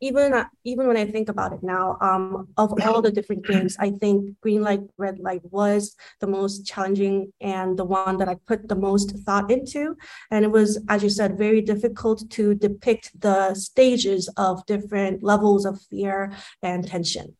even 0.00 0.44
even 0.64 0.86
when 0.86 0.96
I 0.96 1.06
think 1.06 1.28
about 1.28 1.52
it 1.52 1.62
now, 1.62 1.96
um, 2.00 2.48
of 2.56 2.74
all 2.82 3.00
the 3.00 3.10
different 3.10 3.46
games, 3.46 3.76
I 3.78 3.90
think 3.90 4.38
Green 4.40 4.62
Light, 4.62 4.82
Red 4.98 5.18
Light 5.18 5.42
was 5.50 5.96
the 6.20 6.26
most 6.26 6.66
challenging 6.66 7.32
and 7.40 7.78
the 7.78 7.84
one 7.84 8.18
that 8.18 8.28
I 8.28 8.36
put 8.46 8.68
the 8.68 8.76
most 8.76 9.16
thought 9.24 9.50
into. 9.50 9.96
And 10.30 10.44
it 10.44 10.50
was, 10.50 10.82
as 10.88 11.02
you 11.02 11.10
said, 11.10 11.38
very 11.38 11.62
difficult 11.62 12.28
to 12.30 12.54
depict 12.54 13.18
the 13.18 13.54
stages 13.54 14.28
of 14.36 14.66
different 14.66 15.22
levels 15.22 15.64
of 15.64 15.80
fear 15.90 16.32
and 16.62 16.86
tension. 16.86 17.36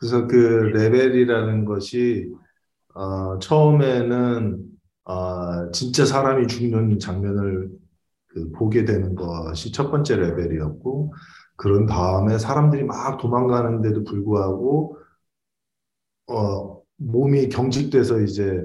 그래서 0.00 0.26
그 0.26 0.36
레벨이라는 0.36 1.66
것이 1.66 2.32
어, 2.94 3.38
처음에는 3.38 4.64
어, 5.04 5.70
진짜 5.72 6.06
사람이 6.06 6.46
죽는 6.48 6.98
장면을 6.98 7.70
그 8.28 8.50
보게 8.52 8.84
되는 8.84 9.14
것이 9.14 9.72
첫 9.72 9.90
번째 9.90 10.16
레벨이었고 10.16 11.12
그런 11.56 11.86
다음에 11.86 12.38
사람들이 12.38 12.84
막 12.84 13.18
도망가는데도 13.18 14.04
불구하고 14.04 14.96
어, 16.28 16.80
몸이 16.96 17.48
경직돼서 17.48 18.20
이제 18.20 18.62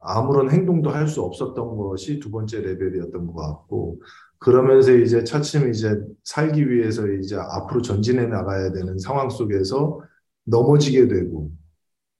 아무런 0.00 0.50
행동도 0.50 0.90
할 0.90 1.08
수 1.08 1.22
없었던 1.22 1.76
것이 1.76 2.20
두 2.20 2.30
번째 2.30 2.60
레벨이었던 2.60 3.26
것 3.26 3.34
같고 3.34 4.00
그러면서 4.38 4.92
이제 4.92 5.24
차츰 5.24 5.70
이제 5.70 5.98
살기 6.24 6.70
위해서 6.70 7.06
이제 7.08 7.36
앞으로 7.36 7.82
전진해 7.82 8.26
나가야 8.26 8.72
되는 8.72 8.98
상황 8.98 9.30
속에서 9.30 10.00
넘어지게 10.46 11.08
되고 11.08 11.52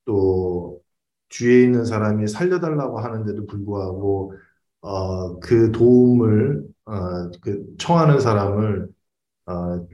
또 0.04 0.80
뒤에 1.30 1.64
있는 1.64 1.84
사람이 1.84 2.28
살려달라고 2.28 3.00
하는데도 3.00 3.46
불구하고 3.46 4.34
어, 4.82 5.40
그 5.40 5.72
도움을 5.72 6.64
어, 6.86 7.30
그 7.42 7.66
청하는 7.78 8.20
사람을 8.20 8.88
어, 9.46 9.86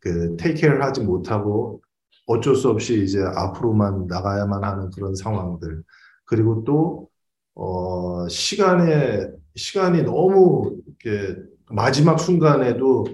그 0.00 0.36
테이크를 0.36 0.82
하지 0.82 1.02
못하고 1.02 1.82
어쩔 2.26 2.56
수 2.56 2.68
없이 2.70 3.02
이제 3.04 3.20
앞으로만 3.22 4.06
나가야만 4.08 4.64
하는 4.64 4.90
그런 4.90 5.14
상황들. 5.14 5.82
그리고 6.24 6.64
또 6.64 7.08
어, 7.54 8.28
시간에 8.28 9.28
시간이 9.54 10.02
너무 10.02 10.76
이렇게 10.86 11.40
마지막 11.70 12.18
순간에도 12.18 13.06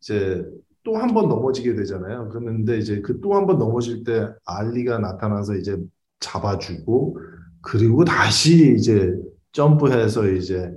이제 0.00 0.44
또 0.84 0.96
한 0.96 1.12
번 1.14 1.28
넘어지게 1.28 1.74
되잖아요. 1.74 2.28
그런데 2.30 2.78
이제 2.78 3.00
그 3.00 3.20
또 3.20 3.34
한 3.34 3.46
번 3.46 3.58
넘어질 3.58 4.04
때 4.04 4.28
알리가 4.46 4.98
나타나서 4.98 5.56
이제 5.56 5.76
잡아주고 6.20 7.18
그리고 7.62 8.04
다시 8.04 8.74
이제 8.76 9.14
점프해서 9.52 10.28
이제 10.30 10.72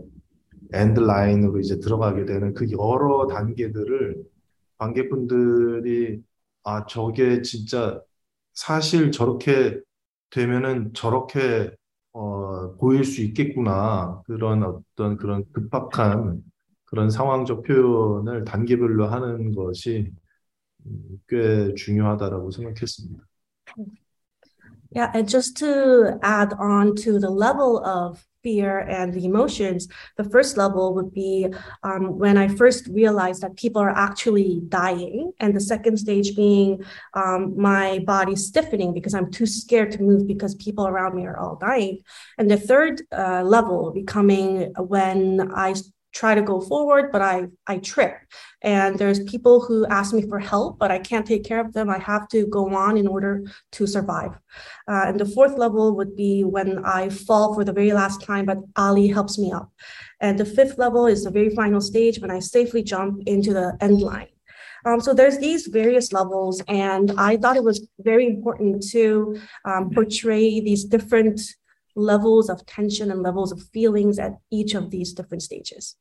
엔드 0.74 1.00
라인으로 1.02 1.60
이제 1.60 1.80
들어가게 1.80 2.26
되는 2.26 2.54
그 2.54 2.70
여러 2.72 3.28
단계들을 3.28 4.24
관객분들이 4.78 6.22
아 6.64 6.86
저게 6.86 7.42
진짜 7.42 8.02
사실 8.54 9.12
저렇게 9.12 9.80
되면은 10.32 10.94
저렇게 10.94 11.72
어, 12.14 12.76
보일 12.78 13.04
수 13.06 13.22
있겠구나 13.22 14.22
그런 14.26 14.64
어떤 14.64 15.18
그런 15.18 15.46
급박한 15.54 16.42
그런 16.93 17.11
상황적 17.11 17.65
표현을 17.65 18.45
단계별로 18.45 19.09
하는 19.09 19.55
것이 19.55 20.13
꽤 21.29 21.75
중요하다라고 21.75 22.51
생각했습니다. 22.51 23.25
Yeah, 24.91 25.11
and 25.15 25.29
just 25.29 25.59
to 25.59 26.19
add 26.23 26.55
on 26.59 26.95
to 27.05 27.19
the 27.19 27.29
level 27.29 27.85
of 27.85 28.25
fear 28.43 28.79
and 28.79 29.13
the 29.13 29.27
emotions, 29.27 29.87
the 30.17 30.25
first 30.25 30.57
level 30.57 30.95
would 30.95 31.13
be 31.13 31.49
um, 31.83 32.19
when 32.19 32.39
I 32.39 32.49
first 32.49 32.87
realized 32.87 33.43
that 33.43 33.57
people 33.57 33.83
are 33.83 33.91
actually 33.91 34.63
dying, 34.69 35.33
and 35.41 35.55
the 35.55 35.61
second 35.61 35.99
stage 35.99 36.35
being 36.35 36.83
um, 37.13 37.61
my 37.61 37.99
body 38.07 38.35
stiffening 38.35 38.95
because 38.95 39.13
I'm 39.13 39.31
too 39.31 39.45
scared 39.45 39.93
to 39.93 40.03
move 40.03 40.27
because 40.27 40.55
people 40.55 40.87
around 40.89 41.15
me 41.15 41.27
are 41.27 41.37
all 41.37 41.57
dying, 41.57 41.99
and 42.39 42.51
the 42.51 42.57
third 42.57 43.03
uh, 43.13 43.43
level 43.43 43.93
becoming 43.93 44.73
when 44.79 45.53
I 45.55 45.75
try 46.14 46.36
to 46.36 46.42
go 46.42 46.62
forward, 46.62 47.12
but 47.12 47.22
I, 47.22 47.48
I 47.68 47.80
trip. 47.80 48.16
And 48.62 48.98
there's 48.98 49.24
people 49.24 49.62
who 49.62 49.86
ask 49.88 50.14
me 50.14 50.28
for 50.28 50.40
help, 50.40 50.78
but 50.78 50.92
I 50.92 51.00
can't 51.00 51.26
take 51.26 51.44
care 51.44 51.60
of 51.60 51.74
them. 51.74 51.90
I 51.90 51.98
have 51.98 52.28
to 52.30 52.46
go 52.48 52.74
on 52.76 52.98
in 52.98 53.08
order 53.08 53.44
to 53.74 53.88
survive. 53.88 54.32
Uh, 54.88 55.06
and 55.08 55.20
the 55.20 55.26
fourth 55.26 55.58
level 55.58 55.96
would 55.96 56.16
be 56.16 56.44
when 56.44 56.86
I 56.86 57.10
fall 57.10 57.54
for 57.54 57.64
the 57.64 57.74
very 57.74 57.94
last 57.94 58.22
time, 58.22 58.46
but 58.46 58.60
Ali 58.76 59.08
helps 59.08 59.38
me 59.40 59.52
up. 59.52 59.72
And 60.22 60.40
the 60.40 60.46
fifth 60.46 60.78
level 60.78 61.08
is 61.08 61.24
the 61.24 61.32
very 61.32 61.50
final 61.50 61.82
stage 61.82 62.20
when 62.20 62.32
I 62.32 62.40
safely 62.40 62.84
jump 62.84 63.24
into 63.26 63.52
the 63.54 63.76
end 63.82 64.02
line. 64.02 64.28
Um, 64.86 65.00
so 65.00 65.14
there's 65.14 65.40
these 65.40 65.68
various 65.68 66.12
levels, 66.12 66.62
and 66.68 67.14
I 67.18 67.38
thought 67.38 67.56
it 67.56 67.64
was 67.64 67.88
very 68.00 68.28
important 68.28 68.86
to 68.90 69.40
um, 69.66 69.90
portray 69.92 70.60
these 70.60 70.84
different 70.84 71.40
levels 71.96 72.50
of 72.50 72.66
tension 72.66 73.12
and 73.12 73.22
levels 73.22 73.52
of 73.52 73.64
feelings 73.70 74.20
at 74.20 74.34
each 74.52 74.74
of 74.74 74.90
these 74.90 75.14
different 75.14 75.44
stages. 75.44 75.96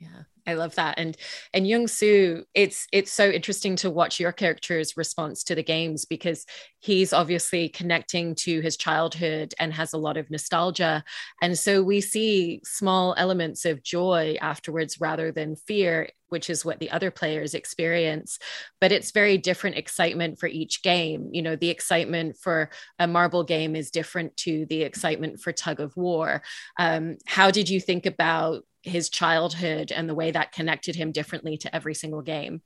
Yeah. 0.00 0.22
I 0.46 0.54
love 0.54 0.76
that. 0.76 0.94
And 0.96 1.16
and 1.52 1.68
Young 1.68 1.88
Soo, 1.88 2.44
it's 2.54 2.86
it's 2.92 3.10
so 3.12 3.28
interesting 3.28 3.76
to 3.76 3.90
watch 3.90 4.18
your 4.18 4.32
character's 4.32 4.96
response 4.96 5.42
to 5.44 5.54
the 5.54 5.62
games 5.62 6.04
because 6.06 6.46
he's 6.78 7.12
obviously 7.12 7.68
connecting 7.68 8.34
to 8.36 8.60
his 8.60 8.76
childhood 8.76 9.52
and 9.58 9.74
has 9.74 9.92
a 9.92 9.98
lot 9.98 10.16
of 10.16 10.30
nostalgia. 10.30 11.04
And 11.42 11.58
so 11.58 11.82
we 11.82 12.00
see 12.00 12.60
small 12.64 13.14
elements 13.18 13.64
of 13.64 13.82
joy 13.82 14.36
afterwards 14.40 15.00
rather 15.00 15.32
than 15.32 15.56
fear, 15.56 16.08
which 16.28 16.50
is 16.50 16.64
what 16.64 16.78
the 16.78 16.90
other 16.90 17.10
players 17.10 17.54
experience. 17.54 18.38
But 18.80 18.92
it's 18.92 19.10
very 19.10 19.38
different 19.38 19.76
excitement 19.76 20.38
for 20.38 20.46
each 20.46 20.82
game. 20.82 21.30
You 21.32 21.42
know, 21.42 21.56
the 21.56 21.70
excitement 21.70 22.36
for 22.36 22.70
a 22.98 23.06
marble 23.06 23.44
game 23.44 23.76
is 23.76 23.90
different 23.90 24.36
to 24.38 24.66
the 24.66 24.82
excitement 24.82 25.40
for 25.40 25.52
tug 25.52 25.80
of 25.80 25.96
war. 25.96 26.42
Um, 26.78 27.16
how 27.26 27.50
did 27.50 27.68
you 27.68 27.80
think 27.80 28.06
about 28.06 28.64
his 28.82 29.08
childhood 29.08 29.92
and 29.92 30.08
the 30.08 30.14
way 30.14 30.30
that 30.30 30.52
connected 30.52 30.96
him 30.96 31.12
differently 31.12 31.56
to 31.58 31.74
every 31.74 31.94
single 31.94 32.22
game. 32.22 32.62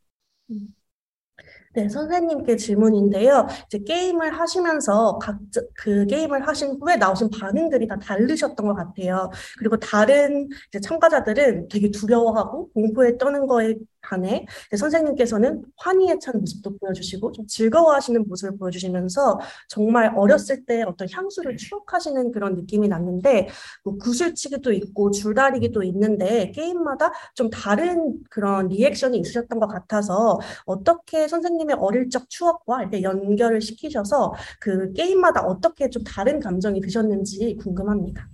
네, 1.75 1.89
선생님께 1.89 2.57
질문인데요. 2.57 3.47
이제 3.67 3.79
게임을 3.79 4.39
하시면서 4.39 5.19
각 5.19 5.39
그 5.75 6.07
게임을 6.07 6.47
하신 6.47 6.79
후에 6.81 6.97
나오신 6.97 7.31
반응들이 7.31 7.87
다 7.89 7.99
다르셨던 7.99 8.67
것 8.67 8.75
같아요. 8.75 9.31
그리고 9.59 9.77
다른 9.79 10.49
이제 10.69 10.81
참가자들은 10.81 11.69
되게 11.69 11.91
두려워하고 11.91 12.71
공포에 12.73 13.17
떠는 13.19 13.47
거에 13.47 13.75
반해 14.03 14.47
선생님께서는 14.77 15.65
환희에 15.77 16.19
찬 16.21 16.39
모습도 16.39 16.77
보여주시고 16.77 17.33
좀 17.33 17.47
즐거워하시는 17.47 18.25
모습을 18.29 18.59
보여주시면서 18.59 19.41
정말 19.69 20.13
어렸을 20.17 20.65
때 20.65 20.83
어떤 20.83 21.09
향수를 21.11 21.57
추억하시는 21.57 22.33
그런 22.33 22.57
느낌이 22.57 22.89
났는데 22.89 23.49
뭐 23.85 23.97
구슬치기도 23.97 24.73
있고 24.73 25.11
줄다리기도 25.11 25.83
있는데 25.85 26.51
게임마다 26.51 27.13
좀 27.35 27.49
다른 27.51 28.19
그런 28.29 28.69
리액션이 28.69 29.19
있으셨던 29.19 29.61
것 29.61 29.69
같아서 29.69 30.39
어떻게 30.67 31.29
선생님의 31.29 31.77
어릴 31.79 32.11
적 32.11 32.29
추억과 32.29 32.83
이렇게 32.83 33.03
연결을 33.03 33.61
시키셔서 33.61 34.35
그 34.61 34.93
게임마다 34.93 35.43
어떻게 35.43 35.89
좀 35.89 36.03
다른 36.05 36.41
감정이 36.41 36.81
드셨는지 36.81 37.57
궁금합니다. 37.57 38.29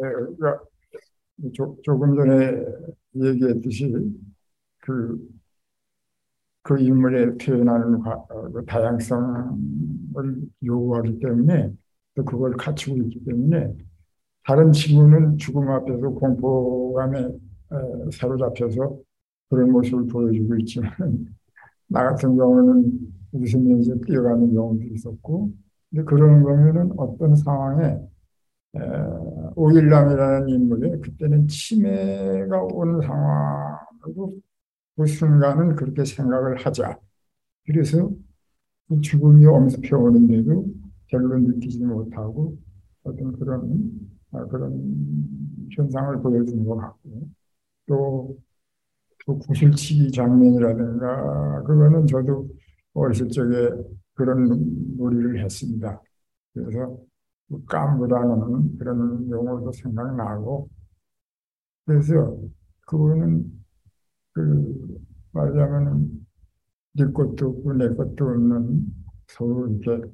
네, 0.00 0.08
그러니까 0.10 0.62
조, 1.54 1.76
조금 1.82 2.16
전에 2.16 2.64
얘기했듯이 3.24 3.92
그, 4.80 5.18
그 6.62 6.78
인물의 6.80 7.38
표현하는 7.38 8.06
어, 8.06 8.26
그 8.52 8.64
다양성을 8.66 9.44
요구하기 10.64 11.18
때문에 11.20 11.72
또 12.14 12.24
그걸 12.24 12.56
갖추고 12.56 12.98
있기 12.98 13.24
때문에 13.24 13.74
다른 14.44 14.72
친구는 14.72 15.38
죽음 15.38 15.68
앞에서 15.68 16.10
공포감에 16.10 17.28
사로잡혀서 18.12 18.98
그런 19.50 19.72
모습을 19.72 20.06
보여주고 20.06 20.56
있지만 20.58 20.90
나 21.88 22.04
같은 22.04 22.36
경우는 22.36 23.12
웃으면서 23.32 23.94
뛰어가는 24.06 24.52
경우도 24.52 24.84
있었고 24.94 25.50
근데 25.90 26.04
그런 26.04 26.42
거면은 26.42 26.92
어떤 26.98 27.34
상황에 27.36 27.98
오일남이라는 29.54 30.48
인물이 30.48 31.00
그때는 31.00 31.48
치매가 31.48 32.62
온 32.62 33.00
상황으로 33.00 34.34
그 34.96 35.06
순간은 35.06 35.76
그렇게 35.76 36.04
생각을 36.04 36.56
하자. 36.58 36.98
그래서 37.66 38.10
그 38.88 39.00
죽음이 39.00 39.44
엄습해 39.46 39.94
오는데도 39.94 40.66
별로 41.08 41.38
느끼지 41.38 41.84
못하고 41.84 42.56
어떤 43.02 43.32
그런 43.32 43.90
아, 44.32 44.44
그런 44.46 45.68
현상을 45.72 46.20
보여주는 46.20 46.64
것 46.64 46.76
같고 46.76 47.28
또그 47.86 49.38
구슬치기 49.46 50.12
장면이라든가 50.12 51.62
그거는 51.64 52.06
저도 52.06 52.48
어렸을 52.94 53.28
적에 53.28 53.70
그런 54.14 54.96
놀이를 54.96 55.42
했습니다. 55.44 56.02
그래서 56.52 56.98
깜보다는 57.66 58.78
그런 58.78 59.28
용어도 59.30 59.72
생각나고. 59.72 60.68
그래서 61.84 62.38
그거는 62.86 63.44
그 64.32 64.98
말하자면 65.32 66.26
네 66.94 67.04
것도 67.12 67.48
없고 67.48 67.74
내 67.74 67.88
것도 67.94 68.26
없는 68.26 68.86
서로 69.28 69.68
이렇게 69.68 70.10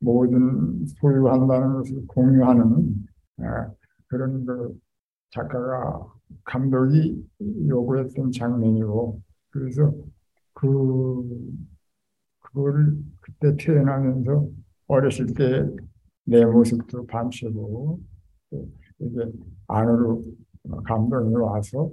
모든 0.00 0.86
소유한다는 0.86 1.74
것을 1.74 2.06
공유하는 2.06 3.06
아, 3.38 3.70
그런 4.06 4.44
그 4.46 4.78
작가가 5.30 6.06
감독이 6.44 7.26
요구했던 7.68 8.32
장면이고. 8.32 9.20
그래서 9.50 9.94
그 10.54 11.24
그거를 12.40 12.96
그때 13.20 13.56
태어나면서 13.56 14.48
어렸을 14.86 15.26
때 15.26 15.66
내 16.28 16.44
모습도 16.44 17.06
밤새고 17.06 18.00
이제 19.00 19.32
안으로 19.66 20.22
감동이 20.84 21.34
와서 21.36 21.90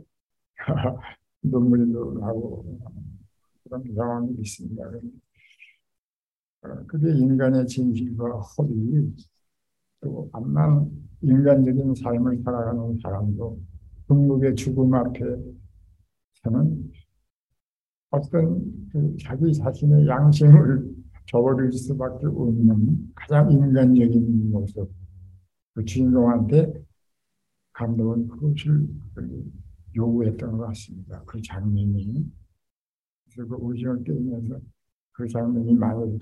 눈물이 1.42 1.89
나고 2.20 2.82
그런 3.63 3.95
경험이 3.95 4.36
있습니다. 4.39 4.84
어, 6.63 6.86
그게 6.86 7.12
인간의 7.12 7.65
진실과 7.65 8.41
허리 8.41 9.15
또 10.02 10.30
암만 10.34 10.91
인간적인 11.21 11.95
삶을 11.95 12.41
살아가는 12.43 13.00
사람도 13.02 13.58
중국의 14.08 14.56
죽음 14.56 14.93
앞에서는 14.93 15.54
어떤 18.12 18.89
그 18.91 19.15
자기 19.21 19.54
자신의 19.54 20.08
양심을 20.08 21.05
저버릴 21.28 21.72
수밖에 21.72 22.28
없는 22.28 23.14
가장 23.16 23.52
인간적인 23.52 24.52
모습. 24.52 24.92
그 25.74 25.84
주인공한테 25.84 26.74
감독은 27.74 28.28
그것을 28.28 28.88
요구했던 29.96 30.58
것 30.58 30.68
같습니다. 30.68 31.24
그 31.26 31.42
장면이. 31.42 32.32
그래서 33.26 33.50
그 33.50 33.56
오징어 33.56 33.96
게임에서 34.04 34.60
그 35.12 35.28
장면이 35.28 35.74
많이 35.74 36.20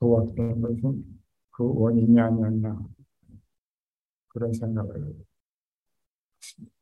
도왔던 0.00 0.60
것은 0.60 1.04
그 1.50 1.64
원인이 1.64 2.18
아니었나. 2.20 2.86
그런 4.28 4.52
생각을 4.52 5.14
했습니다. 6.36 6.76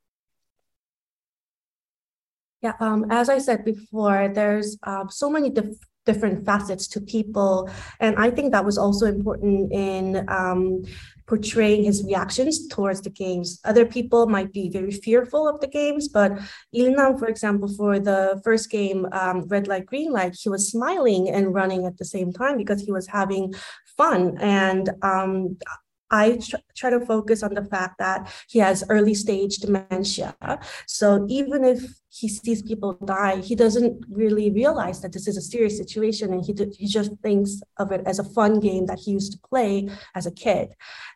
Yeah, 2.63 2.77
um, 2.81 3.05
as 3.11 3.29
I 3.29 3.39
said 3.39 3.63
before, 3.65 4.33
there's 4.33 4.79
uh, 4.83 5.07
so 5.09 5.29
many 5.29 5.51
dif- 5.51 5.79
different 6.05 6.45
facets 6.45 6.87
to 6.88 7.01
people. 7.01 7.71
And 8.01 8.17
I 8.17 8.31
think 8.31 8.53
that 8.53 8.64
was 8.64 8.79
also 8.79 9.07
important 9.07 9.73
in 9.73 10.29
um, 10.29 10.85
portraying 11.27 11.85
his 11.85 12.05
reactions 12.05 12.69
towards 12.69 13.01
the 13.01 13.11
games. 13.11 13.61
Other 13.64 13.87
people 13.87 14.27
might 14.27 14.53
be 14.53 14.69
very 14.69 14.90
fearful 14.90 15.49
of 15.49 15.61
the 15.61 15.67
games, 15.67 16.09
but 16.09 16.33
Ilnam, 16.75 17.19
for 17.19 17.27
example, 17.27 17.69
for 17.69 17.99
the 17.99 18.40
first 18.45 18.71
game, 18.71 19.07
um, 19.12 19.47
Red 19.49 19.67
Light, 19.67 19.87
Green 19.87 20.12
Light, 20.12 20.37
he 20.40 20.49
was 20.49 20.71
smiling 20.71 21.31
and 21.31 21.55
running 21.55 21.87
at 21.87 21.97
the 21.99 22.05
same 22.05 22.33
time 22.33 22.59
because 22.59 22.83
he 22.83 22.93
was 22.93 23.07
having 23.07 23.55
fun. 23.97 24.37
And 24.38 24.90
um, 25.03 25.57
I 26.11 26.37
tr- 26.37 26.57
try 26.77 26.90
to 26.90 27.01
focus 27.01 27.43
on 27.43 27.55
the 27.55 27.64
fact 27.64 27.99
that 27.99 28.33
he 28.49 28.59
has 28.59 28.85
early 28.88 29.14
stage 29.14 29.57
dementia. 29.57 30.37
So 30.87 31.27
even 31.29 31.64
if 31.64 31.81
he 32.16 32.29
sees 32.29 32.62
people 32.62 32.92
die, 33.05 33.37
he 33.40 33.57
doesn't 33.57 34.05
really 34.09 34.48
realize 34.50 35.00
that 35.00 35.12
this 35.12 35.27
is 35.27 35.37
a 35.37 35.40
serious 35.40 35.77
situation, 35.77 36.33
and 36.33 36.44
he 36.44 36.55
he 36.79 36.87
just 36.87 37.11
thinks 37.22 37.61
of 37.83 37.90
it 37.90 38.03
as 38.07 38.18
a 38.20 38.31
fun 38.37 38.61
game 38.61 38.87
that 38.87 39.00
he 39.00 39.11
used 39.11 39.33
to 39.33 39.38
play 39.50 39.88
as 40.14 40.24
a 40.27 40.31
kid. 40.31 40.68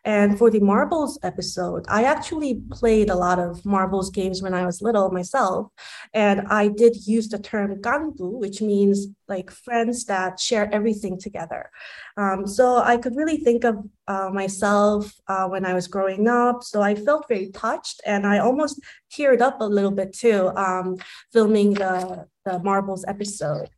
And 0.03 0.37
for 0.37 0.49
the 0.51 0.59
marbles 0.59 1.17
episode, 1.23 1.85
I 1.87 2.03
actually 2.03 2.61
played 2.79 3.09
a 3.09 3.15
lot 3.15 3.39
of 3.39 3.65
marbles 3.65 4.09
games 4.09 4.41
when 4.41 4.53
I 4.53 4.65
was 4.65 4.81
little 4.81 5.09
myself, 5.09 5.71
and 6.13 6.41
I 6.49 6.67
did 6.67 7.07
use 7.07 7.29
the 7.29 7.39
term 7.39 7.81
ganbu, 7.81 8.29
which 8.43 8.61
means 8.61 9.07
like 9.29 9.51
friends 9.51 10.05
that 10.05 10.39
share 10.39 10.67
everything 10.73 11.17
together. 11.17 11.69
Um, 12.17 12.45
so 12.47 12.77
I 12.77 12.97
could 12.97 13.15
really 13.15 13.37
think 13.37 13.63
of 13.63 13.75
uh, 14.07 14.29
myself 14.33 15.13
uh, 15.27 15.47
when 15.47 15.65
I 15.65 15.73
was 15.73 15.87
growing 15.87 16.27
up. 16.27 16.63
So 16.63 16.81
I 16.81 16.95
felt 16.95 17.27
very 17.29 17.49
touched, 17.51 18.01
and 18.05 18.25
I 18.27 18.39
almost 18.39 18.81
teared 19.13 19.41
up 19.41 19.61
a 19.61 19.65
little 19.65 19.91
bit 19.91 20.13
too, 20.13 20.51
um, 20.55 20.88
filming 21.31 21.73
the, 21.73 22.27
the 22.45 22.59
Marbles 22.59 23.05
episode. 23.07 23.69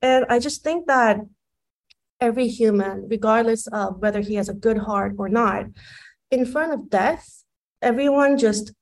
And 0.00 0.26
I 0.28 0.38
just 0.38 0.62
think 0.62 0.86
that 0.86 1.20
every 2.20 2.48
human, 2.48 3.08
regardless 3.08 3.66
of 3.68 3.98
whether 3.98 4.20
he 4.20 4.34
has 4.34 4.48
a 4.48 4.54
good 4.54 4.78
heart 4.78 5.14
or 5.18 5.28
not, 5.28 5.66
in 6.30 6.46
front 6.46 6.72
of 6.72 6.90
death, 6.90 7.44
everyone 7.80 8.38
just 8.38 8.72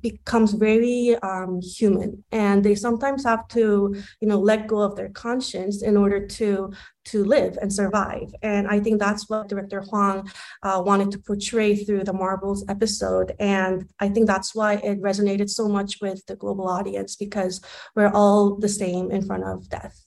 becomes 0.00 0.52
very 0.52 1.16
um, 1.22 1.60
human 1.60 2.24
and 2.32 2.64
they 2.64 2.74
sometimes 2.74 3.24
have 3.24 3.46
to 3.48 3.94
you 4.20 4.28
know 4.28 4.38
let 4.38 4.66
go 4.66 4.80
of 4.80 4.96
their 4.96 5.10
conscience 5.10 5.82
in 5.82 5.96
order 5.96 6.26
to 6.26 6.72
to 7.06 7.24
live 7.24 7.58
and 7.60 7.72
survive. 7.72 8.34
And 8.42 8.68
i 8.68 8.80
think 8.80 8.98
that's 8.98 9.28
what 9.28 9.48
director 9.48 9.80
huang 9.82 10.30
uh, 10.62 10.82
wanted 10.84 11.10
to 11.12 11.18
portray 11.18 11.76
through 11.76 12.04
the 12.04 12.12
marbles 12.12 12.64
episode. 12.68 13.34
And 13.38 13.88
i 14.00 14.08
think 14.08 14.26
that's 14.26 14.54
why 14.54 14.74
it 14.74 15.02
resonated 15.02 15.50
so 15.50 15.68
much 15.68 16.00
with 16.00 16.24
the 16.26 16.36
global 16.36 16.68
audience 16.68 17.16
because 17.16 17.60
we're 17.94 18.12
all 18.12 18.56
the 18.56 18.68
same 18.68 19.10
in 19.10 19.24
front 19.24 19.44
of 19.44 19.68
death 19.68 20.03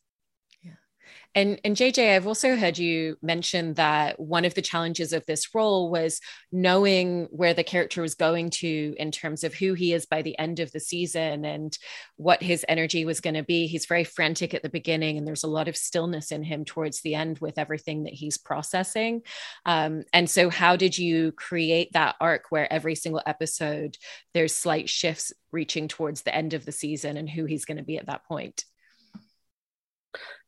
and, 1.38 1.62
and 1.63 1.76
JJ, 1.76 2.15
I've 2.15 2.26
also 2.26 2.56
heard 2.56 2.80
you 2.80 3.15
mention 3.21 3.76
that 3.76 4.19
one 4.19 4.43
of 4.43 4.56
the 4.56 4.62
challenges 4.63 5.13
of 5.13 5.23
this 5.28 5.54
role 5.54 5.91
was 5.91 6.19
knowing 6.52 7.28
where 7.30 7.54
the 7.54 7.63
character 7.63 8.02
was 8.02 8.15
going 8.15 8.50
to 8.50 8.95
in 8.97 9.12
terms 9.12 9.43
of 9.43 9.54
who 9.54 9.76
he 9.76 9.93
is 9.93 10.08
by 10.08 10.23
the 10.23 10.36
end 10.39 10.60
of 10.60 10.71
the 10.71 10.80
season 10.80 11.45
and 11.45 11.78
what 12.15 12.41
his 12.41 12.65
energy 12.67 13.06
was 13.06 13.21
going 13.21 13.36
to 13.36 13.43
be. 13.43 13.67
He's 13.67 13.86
very 13.86 14.04
frantic 14.04 14.56
at 14.56 14.63
the 14.63 14.69
beginning, 14.69 15.19
and 15.19 15.28
there's 15.28 15.43
a 15.43 15.47
lot 15.47 15.67
of 15.67 15.78
stillness 15.78 16.32
in 16.32 16.41
him 16.41 16.65
towards 16.65 17.02
the 17.02 17.13
end 17.13 17.38
with 17.38 17.60
everything 17.60 18.06
that 18.06 18.13
he's 18.13 18.39
processing. 18.39 19.21
Um, 19.63 20.06
and 20.13 20.28
so, 20.28 20.50
how 20.50 20.76
did 20.76 20.97
you 20.97 21.34
create 21.34 21.93
that 21.93 22.15
arc 22.19 22.45
where 22.50 22.73
every 22.73 22.95
single 22.95 23.21
episode 23.28 23.95
there's 24.34 24.56
slight 24.56 24.89
shifts 24.89 25.32
reaching 25.52 25.88
towards 25.88 26.23
the 26.23 26.34
end 26.34 26.56
of 26.56 26.65
the 26.65 26.71
season 26.71 27.15
and 27.15 27.30
who 27.30 27.45
he's 27.45 27.65
going 27.65 27.78
to 27.78 27.84
be 27.84 28.00
at 28.00 28.08
that 28.08 28.26
point? 28.26 28.65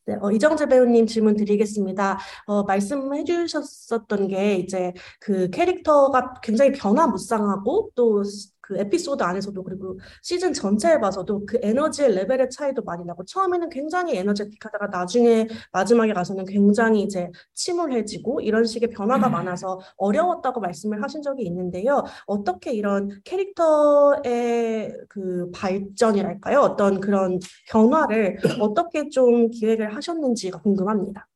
네, 0.10 0.17
어, 0.22 0.32
이정재 0.32 0.65
배우님 0.65 1.06
질문 1.06 1.36
드리겠습니다. 1.36 2.17
어, 2.48 2.63
말씀해 2.63 3.26
주셨었던 3.26 4.28
게 4.28 4.56
이제 4.56 4.91
그 5.19 5.52
캐릭터가 5.52 6.34
굉장히 6.41 6.72
변화무쌍하고 6.72 7.91
또 7.93 8.24
그 8.69 8.77
에피소드 8.77 9.23
안에서도 9.23 9.63
그리고 9.63 9.99
시즌 10.21 10.53
전체에 10.53 10.99
봐서도 10.99 11.43
그 11.47 11.58
에너지의 11.63 12.13
레벨의 12.13 12.51
차이도 12.51 12.84
많이 12.84 13.03
나고 13.03 13.25
처음에는 13.25 13.69
굉장히 13.69 14.15
에너제틱하다가 14.15 14.88
나중에 14.88 15.47
마지막에 15.71 16.13
가서는 16.13 16.45
굉장히 16.45 17.01
이제 17.01 17.32
침울해지고 17.55 18.41
이런 18.41 18.65
식의 18.65 18.91
변화가 18.91 19.27
많아서 19.29 19.79
어려웠다고 19.97 20.60
말씀을 20.60 21.01
하신 21.01 21.23
적이 21.23 21.45
있는데요. 21.45 22.03
어떻게 22.27 22.71
이런 22.71 23.10
캐릭터의 23.23 24.93
그 25.10 25.49
발전이랄까요? 25.51 26.60
어떤 26.60 26.99
그런 26.99 27.39
변화를 27.69 28.38
어떻게 28.62 29.10
좀 29.10 29.49
기획을 29.49 29.95
하셨는지가 29.95 30.62
궁금합니다. 30.62 31.27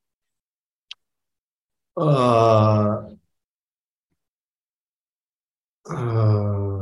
아, 1.95 3.07
어, 5.89 6.72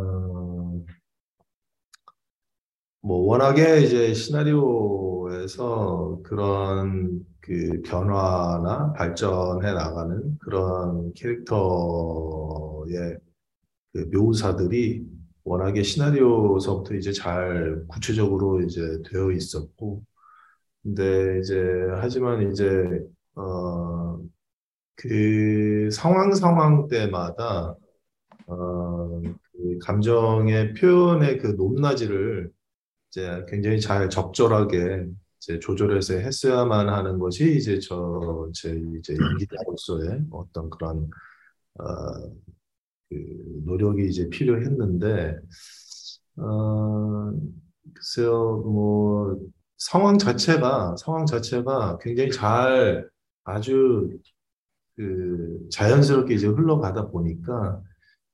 뭐 3.01 3.25
워낙에 3.27 3.81
이제 3.81 4.13
시나리오에서 4.13 6.19
그런 6.23 7.25
그 7.39 7.81
변화나 7.83 8.93
발전해 8.93 9.73
나가는 9.73 10.37
그런 10.39 11.11
캐릭터의 11.13 13.17
그 13.93 14.09
묘사들이 14.13 15.05
워낙에 15.43 15.83
시나리오서부터 15.83 16.95
이제 16.95 17.11
잘 17.13 17.83
구체적으로 17.87 18.61
이제 18.61 18.81
되어 19.11 19.31
있었고, 19.31 20.03
근데 20.83 21.39
이제 21.41 21.63
하지만 22.01 22.51
이제 22.51 22.65
어, 23.35 24.19
그 24.95 25.89
상황 25.91 26.33
상황 26.35 26.87
때마다 26.87 27.75
어, 28.47 29.21
그 29.53 29.77
감정의 29.83 30.73
표현의 30.75 31.39
그 31.39 31.47
높낮이를 31.57 32.51
이제 33.11 33.45
굉장히 33.49 33.79
잘 33.81 34.09
적절하게 34.09 35.07
이제 35.41 35.59
조절해서 35.59 36.15
했어야만 36.15 36.89
하는 36.89 37.19
것이 37.19 37.55
이제 37.57 37.79
저 37.79 38.49
제 38.53 38.71
이제 38.99 39.15
연기자로서의 39.19 40.25
어떤 40.31 40.69
그런 40.69 41.09
어, 41.79 41.85
그 43.09 43.15
노력이 43.65 44.07
이제 44.07 44.29
필요했는데 44.29 45.37
어, 46.37 47.31
글쎄요 47.93 48.57
뭐 48.65 49.37
상황 49.77 50.17
자체가 50.17 50.95
상황 50.97 51.25
자체가 51.25 51.97
굉장히 52.01 52.31
잘 52.31 53.09
아주 53.43 54.09
그 54.95 55.67
자연스럽게 55.71 56.35
이제 56.35 56.47
흘러가다 56.47 57.07
보니까 57.09 57.81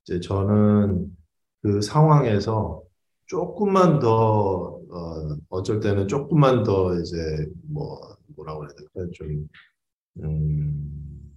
이제 0.03 0.19
저는 0.19 1.15
그 1.61 1.81
상황에서 1.81 2.83
조금만 3.27 3.99
더 3.99 4.79
어, 4.89 5.37
어쩔 5.49 5.79
때는 5.79 6.07
조금만 6.07 6.63
더 6.63 6.95
이제 6.99 7.47
뭐 7.69 7.99
뭐라고 8.35 8.63
해야 8.63 8.69
될까 8.75 9.11
좀 9.13 9.49
음, 10.23 11.33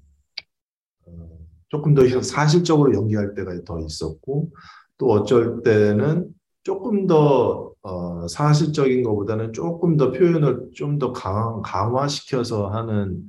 어, 1.06 1.28
조금 1.68 1.94
더 1.94 2.02
사실적으로 2.22 2.94
연기할 2.94 3.34
때가 3.34 3.52
더 3.64 3.80
있었고 3.80 4.50
또 4.98 5.10
어쩔 5.10 5.62
때는 5.62 6.32
조금 6.62 7.06
더 7.06 7.72
어, 7.82 8.28
사실적인 8.28 9.02
것보다는 9.02 9.52
조금 9.52 9.96
더 9.96 10.12
표현을 10.12 10.70
좀 10.74 10.98
더 10.98 11.12
강화시켜서 11.12 12.68
하는 12.68 13.22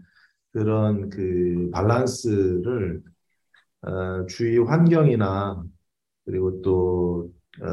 그런 0.52 1.10
그 1.10 1.70
밸런스를 1.74 3.02
어, 3.84 4.26
주위 4.28 4.58
환경이나 4.60 5.64
그리고 6.26 6.62
또 6.62 7.32
어, 7.62 7.68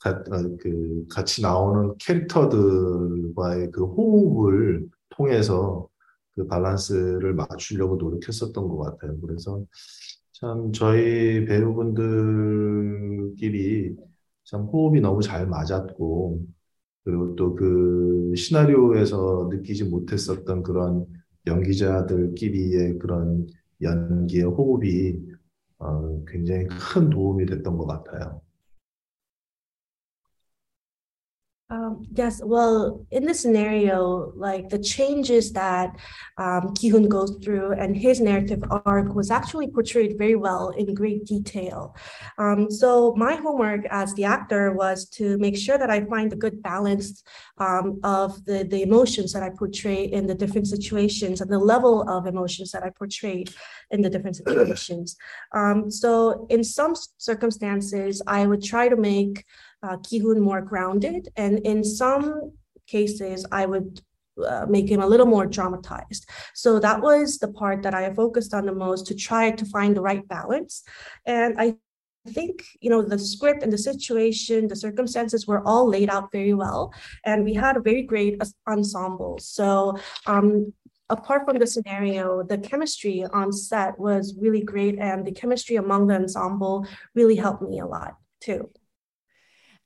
가, 0.00 0.10
어, 0.10 0.56
그 0.60 1.06
같이 1.10 1.42
나오는 1.42 1.94
캐릭터들과의 1.98 3.70
그 3.72 3.84
호흡을 3.84 4.88
통해서 5.10 5.88
그 6.34 6.46
밸런스를 6.46 7.34
맞추려고 7.34 7.96
노력했었던 7.96 8.68
것 8.68 8.78
같아요. 8.78 9.20
그래서 9.20 9.64
참 10.32 10.72
저희 10.72 11.44
배우분들끼리 11.46 12.96
참 14.44 14.62
호흡이 14.66 15.00
너무 15.00 15.20
잘 15.22 15.46
맞았고 15.46 16.40
그리고 17.04 17.34
또 17.36 17.54
그 17.56 18.34
시나리오에서 18.36 19.48
느끼지 19.52 19.84
못했었던 19.84 20.62
그런 20.62 21.06
연기자들끼리의 21.46 22.98
그런 22.98 23.46
연기의 23.82 24.44
호흡이 24.44 25.18
어, 25.78 26.24
굉장히 26.26 26.66
큰 26.68 27.10
도움이 27.10 27.46
됐던 27.46 27.76
것 27.78 27.86
같아요. 27.86 28.40
Um, 31.70 32.06
yes, 32.14 32.40
well, 32.42 33.06
in 33.10 33.26
this 33.26 33.40
scenario, 33.40 34.32
like 34.34 34.70
the 34.70 34.78
changes 34.78 35.52
that 35.52 35.94
um, 36.38 36.72
Ki-hoon 36.74 37.10
goes 37.10 37.36
through 37.44 37.72
and 37.72 37.94
his 37.94 38.22
narrative 38.22 38.64
arc 38.86 39.14
was 39.14 39.30
actually 39.30 39.66
portrayed 39.66 40.16
very 40.16 40.34
well 40.34 40.70
in 40.70 40.94
great 40.94 41.26
detail. 41.26 41.94
Um, 42.38 42.70
so 42.70 43.14
my 43.16 43.34
homework 43.34 43.84
as 43.90 44.14
the 44.14 44.24
actor 44.24 44.72
was 44.72 45.10
to 45.10 45.36
make 45.36 45.58
sure 45.58 45.76
that 45.76 45.90
I 45.90 46.06
find 46.06 46.32
a 46.32 46.36
good 46.36 46.62
balance 46.62 47.22
um, 47.58 48.00
of 48.02 48.42
the, 48.46 48.64
the 48.64 48.82
emotions 48.82 49.34
that 49.34 49.42
I 49.42 49.50
portray 49.50 50.04
in 50.04 50.26
the 50.26 50.34
different 50.34 50.68
situations 50.68 51.42
and 51.42 51.50
the 51.50 51.58
level 51.58 52.08
of 52.08 52.26
emotions 52.26 52.72
that 52.72 52.82
I 52.82 52.88
portrayed 52.88 53.52
in 53.90 54.00
the 54.00 54.10
different 54.10 54.36
situations. 54.36 55.16
Um, 55.54 55.90
so 55.90 56.46
in 56.50 56.62
some 56.62 56.94
circumstances, 57.16 58.20
I 58.26 58.46
would 58.46 58.62
try 58.62 58.88
to 58.88 58.96
make 58.96 59.44
uh, 59.82 59.96
Ki-hoon 59.98 60.40
more 60.40 60.60
grounded. 60.60 61.28
And 61.36 61.58
in 61.60 61.84
some 61.84 62.52
cases, 62.86 63.46
I 63.52 63.66
would 63.66 64.00
uh, 64.46 64.66
make 64.68 64.88
him 64.88 65.00
a 65.00 65.06
little 65.06 65.26
more 65.26 65.46
dramatized. 65.46 66.28
So 66.54 66.78
that 66.80 67.00
was 67.00 67.38
the 67.38 67.48
part 67.48 67.82
that 67.82 67.94
I 67.94 68.12
focused 68.14 68.54
on 68.54 68.66
the 68.66 68.74
most 68.74 69.06
to 69.06 69.14
try 69.14 69.50
to 69.50 69.64
find 69.64 69.96
the 69.96 70.00
right 70.00 70.26
balance. 70.28 70.84
And 71.26 71.60
I 71.60 71.76
think 72.28 72.64
you 72.80 72.90
know 72.90 73.02
the 73.02 73.18
script 73.18 73.62
and 73.62 73.72
the 73.72 73.78
situation 73.78 74.68
the 74.68 74.76
circumstances 74.76 75.46
were 75.46 75.66
all 75.66 75.88
laid 75.88 76.10
out 76.10 76.30
very 76.30 76.52
well 76.52 76.92
and 77.24 77.44
we 77.44 77.54
had 77.54 77.76
a 77.76 77.80
very 77.80 78.02
great 78.02 78.40
ensemble 78.68 79.38
so 79.40 79.98
um 80.26 80.72
apart 81.08 81.46
from 81.46 81.58
the 81.58 81.66
scenario 81.66 82.42
the 82.42 82.58
chemistry 82.58 83.24
on 83.32 83.50
set 83.50 83.98
was 83.98 84.34
really 84.38 84.62
great 84.62 84.98
and 84.98 85.26
the 85.26 85.32
chemistry 85.32 85.76
among 85.76 86.06
the 86.06 86.14
ensemble 86.14 86.86
really 87.14 87.36
helped 87.36 87.62
me 87.62 87.78
a 87.78 87.86
lot 87.86 88.16
too 88.40 88.68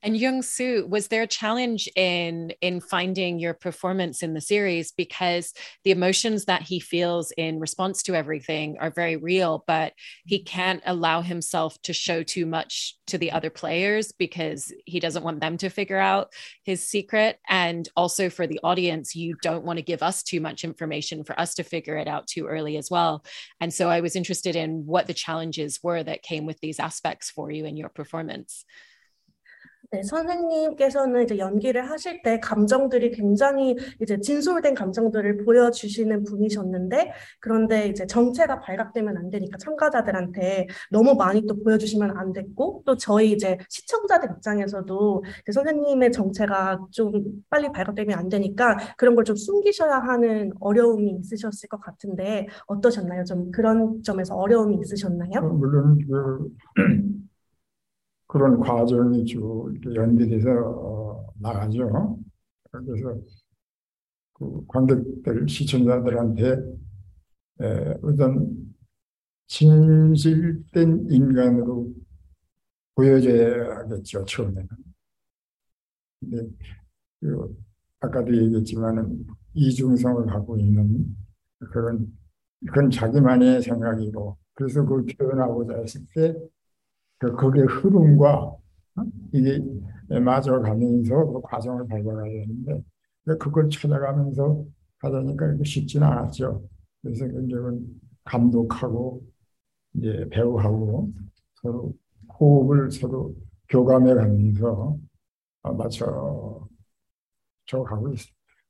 and 0.03 0.17
Young 0.17 0.41
Soo, 0.41 0.85
was 0.85 1.07
there 1.07 1.21
a 1.21 1.27
challenge 1.27 1.87
in 1.95 2.51
in 2.59 2.81
finding 2.81 3.39
your 3.39 3.53
performance 3.53 4.21
in 4.21 4.33
the 4.33 4.41
series 4.41 4.91
because 4.91 5.53
the 5.85 5.91
emotions 5.91 6.43
that 6.45 6.61
he 6.61 6.81
feels 6.81 7.31
in 7.31 7.61
response 7.61 8.03
to 8.03 8.15
everything 8.15 8.77
are 8.81 8.91
very 8.91 9.15
real, 9.15 9.63
but 9.65 9.93
he 10.25 10.39
mm-hmm. 10.39 10.45
can't 10.45 10.83
allow 10.85 11.21
himself 11.21 11.81
to 11.83 11.93
show 11.93 12.21
too 12.21 12.45
much 12.45 12.97
to 13.07 13.17
the 13.17 13.31
other 13.31 13.49
players 13.49 14.11
because 14.11 14.73
he 14.85 14.99
doesn't 14.99 15.23
want 15.23 15.39
them 15.39 15.57
to 15.57 15.69
figure 15.69 15.99
out 15.99 16.33
his 16.63 16.85
secret. 16.85 17.39
And 17.47 17.87
also 17.95 18.29
for 18.29 18.45
the 18.45 18.59
audience, 18.61 19.15
you 19.15 19.35
don't 19.41 19.63
want 19.63 19.77
to 19.77 19.83
give 19.83 20.03
us 20.03 20.21
too 20.21 20.41
much 20.41 20.65
information 20.65 21.23
for 21.23 21.39
us 21.39 21.53
to 21.55 21.63
figure 21.63 21.95
it 21.95 22.09
out 22.09 22.27
too 22.27 22.45
early 22.45 22.75
as 22.75 22.91
well. 22.91 23.23
And 23.61 23.73
so 23.73 23.89
I 23.89 24.01
was 24.01 24.17
interested 24.17 24.57
in 24.57 24.85
what 24.85 25.07
the 25.07 25.13
challenges 25.13 25.79
were 25.81 26.03
that 26.03 26.23
came 26.23 26.45
with 26.45 26.59
these 26.59 26.79
aspects 26.79 27.29
for 27.29 27.49
you 27.49 27.65
in 27.65 27.77
your 27.77 27.89
performance. 27.89 28.65
네, 29.93 30.01
선생님께서는 30.01 31.21
이제 31.23 31.37
연기를 31.37 31.87
하실 31.87 32.23
때 32.23 32.39
감정들이 32.39 33.11
굉장히 33.11 33.75
이제 34.01 34.19
진솔된 34.19 34.73
감정들을 34.73 35.45
보여주시는 35.45 36.23
분이셨는데, 36.23 37.11
그런데 37.39 37.89
이제 37.89 38.07
정체가 38.07 38.59
발각되면 38.61 39.15
안 39.15 39.29
되니까 39.29 39.55
참가자들한테 39.59 40.65
너무 40.89 41.13
많이 41.13 41.45
또 41.45 41.61
보여주시면 41.63 42.17
안 42.17 42.33
됐고, 42.33 42.81
또 42.87 42.97
저희 42.97 43.33
이제 43.33 43.59
시청자들 43.69 44.29
입장에서도 44.35 45.23
선생님의 45.53 46.11
정체가 46.11 46.87
좀 46.89 47.11
빨리 47.51 47.71
발각되면 47.71 48.17
안 48.17 48.29
되니까 48.29 48.77
그런 48.97 49.13
걸 49.15 49.23
좀 49.23 49.35
숨기셔야 49.35 49.99
하는 49.99 50.51
어려움이 50.59 51.17
있으셨을 51.21 51.69
것 51.69 51.79
같은데, 51.79 52.47
어떠셨나요? 52.65 53.25
좀 53.25 53.51
그런 53.51 54.01
점에서 54.01 54.35
어려움이 54.35 54.79
있으셨나요? 54.81 55.31
어, 55.37 55.41
물론 55.41 55.99
그 56.09 56.49
그런 58.33 58.59
과정이 58.59 59.23
쭉 59.25 59.71
연결돼서 59.93 60.49
어, 60.49 61.33
나가죠. 61.35 62.17
그래서 62.71 63.21
그 64.33 64.65
관객들, 64.67 65.47
시청자들한테 65.47 66.53
에, 67.61 67.93
어떤 68.01 68.73
진실된 69.45 71.11
인간으로 71.11 71.93
보여줘야겠죠, 72.95 74.25
처음에는. 74.25 74.67
근데 76.19 76.49
그 77.19 77.55
아까도 77.99 78.35
얘기했지만은 78.35 79.27
이중성을 79.53 80.25
갖고 80.25 80.57
있는 80.57 81.15
그런 81.71 82.07
그건 82.65 82.89
자기만의 82.89 83.61
생각이고 83.61 84.39
그래서 84.55 84.81
그걸 84.81 85.05
표현하고자 85.05 85.75
했을 85.77 86.01
때 86.15 86.35
그 87.19 87.35
거기에 87.35 87.63
흐름과 87.63 88.33
어? 88.35 88.59
이게 89.33 89.59
맞아가면서 90.07 91.25
그 91.31 91.41
과정을 91.41 91.87
밟아가야 91.87 92.31
되는데 92.31 92.83
그걸 93.39 93.69
찾아가면서 93.69 94.65
하다니까 94.99 95.57
쉽지는 95.63 96.07
않았죠. 96.07 96.63
그래서 97.01 97.25
이제 97.25 97.55
감독하고 98.25 99.21
이제 99.95 100.27
배우하고 100.31 101.11
서로 101.55 101.93
호흡을 102.39 102.91
서로 102.91 103.35
교감해 103.69 104.13
가면서 104.13 104.97
맞춰 105.63 106.67
저 107.65 107.83
가고 107.83 108.11
있, 108.13 108.19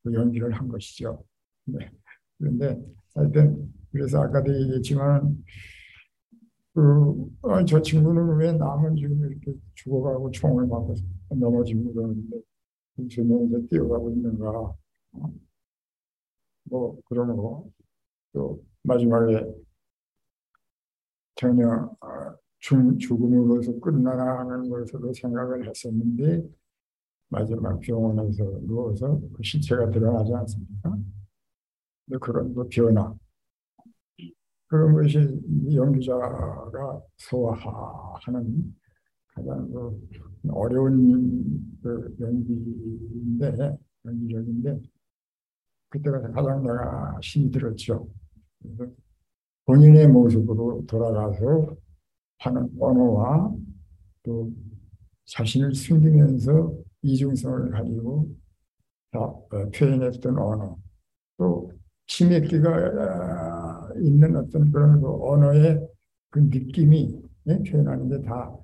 그 0.04 0.14
연기를 0.14 0.52
한 0.52 0.68
것이죠. 0.68 1.24
네. 1.66 1.90
그런데 2.38 2.80
하여튼 3.16 3.74
그래서 3.92 4.22
아까도 4.22 4.54
얘기했지만 4.54 5.44
그, 6.74 7.30
어, 7.42 7.66
저 7.66 7.82
친구는 7.82 8.36
왜 8.38 8.52
남은 8.54 8.96
지금 8.96 9.24
이렇게 9.30 9.54
죽어가고 9.76 10.32
총을 10.32 10.66
맞고 10.68 10.96
넘어지고 11.30 11.94
그러는데 11.94 12.42
주면서 13.10 13.60
뛰어가고 13.70 14.12
있는가. 14.12 14.50
어? 15.14 15.34
뭐, 16.66 17.00
그런 17.06 17.36
거. 17.36 17.66
또, 18.34 18.64
마지막에 18.84 19.46
전혀 21.36 21.68
어, 22.02 22.36
죽, 22.60 22.98
죽음으로서 23.00 23.80
끝나나 23.80 24.40
하는 24.40 24.70
것으로 24.70 25.14
생각을 25.14 25.68
했었는데, 25.68 26.48
마지막 27.30 27.80
병원에서 27.80 28.44
누워서 28.62 29.20
그 29.34 29.44
시체가 29.44 29.90
드러나지 29.90 30.34
않습니까? 30.34 30.98
그런 32.20 32.54
그 32.54 32.68
변화. 32.70 33.14
그런 34.74 34.92
것이 34.92 35.20
연기자가 35.72 37.00
소화하는 37.18 38.76
가장 39.28 39.72
그 39.72 40.02
어려운 40.50 41.78
그 41.84 42.16
연기인데, 42.20 43.78
연기력인데, 44.04 44.82
그때가 45.90 46.22
가장 46.32 46.64
내가 46.64 47.20
힘이 47.22 47.52
들었죠. 47.52 48.08
그래서 48.64 48.92
본인의 49.66 50.08
모습으로 50.08 50.84
돌아가서 50.88 51.76
하는 52.40 52.68
언어와 52.80 53.56
또 54.24 54.52
자신을 55.26 55.76
숨기면서 55.76 56.74
이중성을 57.04 57.70
가지고 57.70 58.28
어, 59.12 59.48
표현했던 59.70 60.36
언어, 60.36 60.80
또 61.38 61.72
치맥기가 62.08 63.43
있는 64.02 64.36
어떤 64.36 64.72
그런 64.72 65.02
그 65.02 65.08
언어의 65.26 65.88
그 66.30 66.40
느낌이 66.40 67.22
예? 67.48 67.60
표현하는 67.64 68.10
데 68.10 68.22
다 68.24 68.56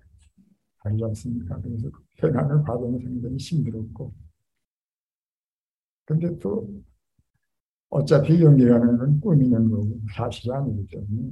다르지 0.81 1.03
않습니까? 1.05 1.59
그래서 1.61 1.89
그 1.91 2.01
표현하는 2.19 2.63
과정이 2.63 3.03
상당히 3.03 3.37
힘들었고. 3.37 4.13
근데 6.05 6.37
또 6.39 6.81
어차피 7.89 8.41
연기라는 8.41 8.97
건 8.97 9.19
꾸미는 9.19 9.69
거고 9.69 9.99
사실이 10.15 10.51
아니기 10.53 10.87
때문에 10.87 11.31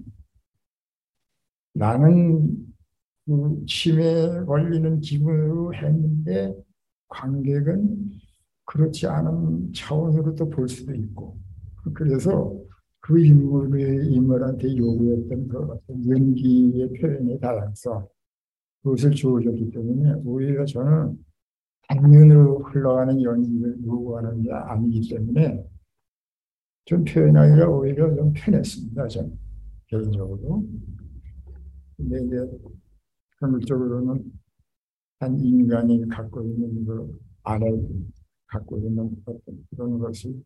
나는 1.73 2.73
그 3.25 3.63
치매 3.67 4.43
걸리는 4.45 4.99
기분으로 5.01 5.73
했는데 5.75 6.53
관객은 7.07 8.12
그렇지 8.65 9.07
않은 9.07 9.73
차원으로 9.73 10.36
또 10.36 10.49
볼 10.49 10.67
수도 10.67 10.93
있고 10.93 11.38
그래서 11.93 12.53
그 13.08 13.17
인물의 13.17 14.12
인물한테 14.12 14.76
요구했던 14.76 15.48
그 15.48 15.58
어떤 15.60 16.10
연기의 16.10 16.89
표현의 16.91 17.39
다양성 17.39 18.06
그것을 18.84 19.12
주어졌기 19.12 19.72
때문에 19.72 20.22
오히려 20.26 20.65
저는 20.65 21.17
당면으로 21.88 22.63
흘러가는 22.63 23.22
연기를 23.22 23.78
요구하는 23.86 24.43
게 24.43 24.52
아니기 24.52 25.08
때문에 25.10 25.65
좀 26.84 27.06
표현하기가 27.06 27.70
오히려 27.70 28.13
좀 28.13 28.34
편했습니다. 28.36 29.08
저는 29.08 29.39
개인적으로. 29.88 30.65
근데 31.96 32.26
이제 32.26 32.60
현실적으로는 33.39 34.34
한 35.22 35.39
인간이 35.39 36.06
갖고 36.10 36.43
있는 36.43 36.86
그 36.86 37.17
안에 37.43 37.72
갖고 38.48 38.78
있는 38.80 39.10
어떤 39.26 39.39
그런 39.70 39.98
것이 39.98 40.43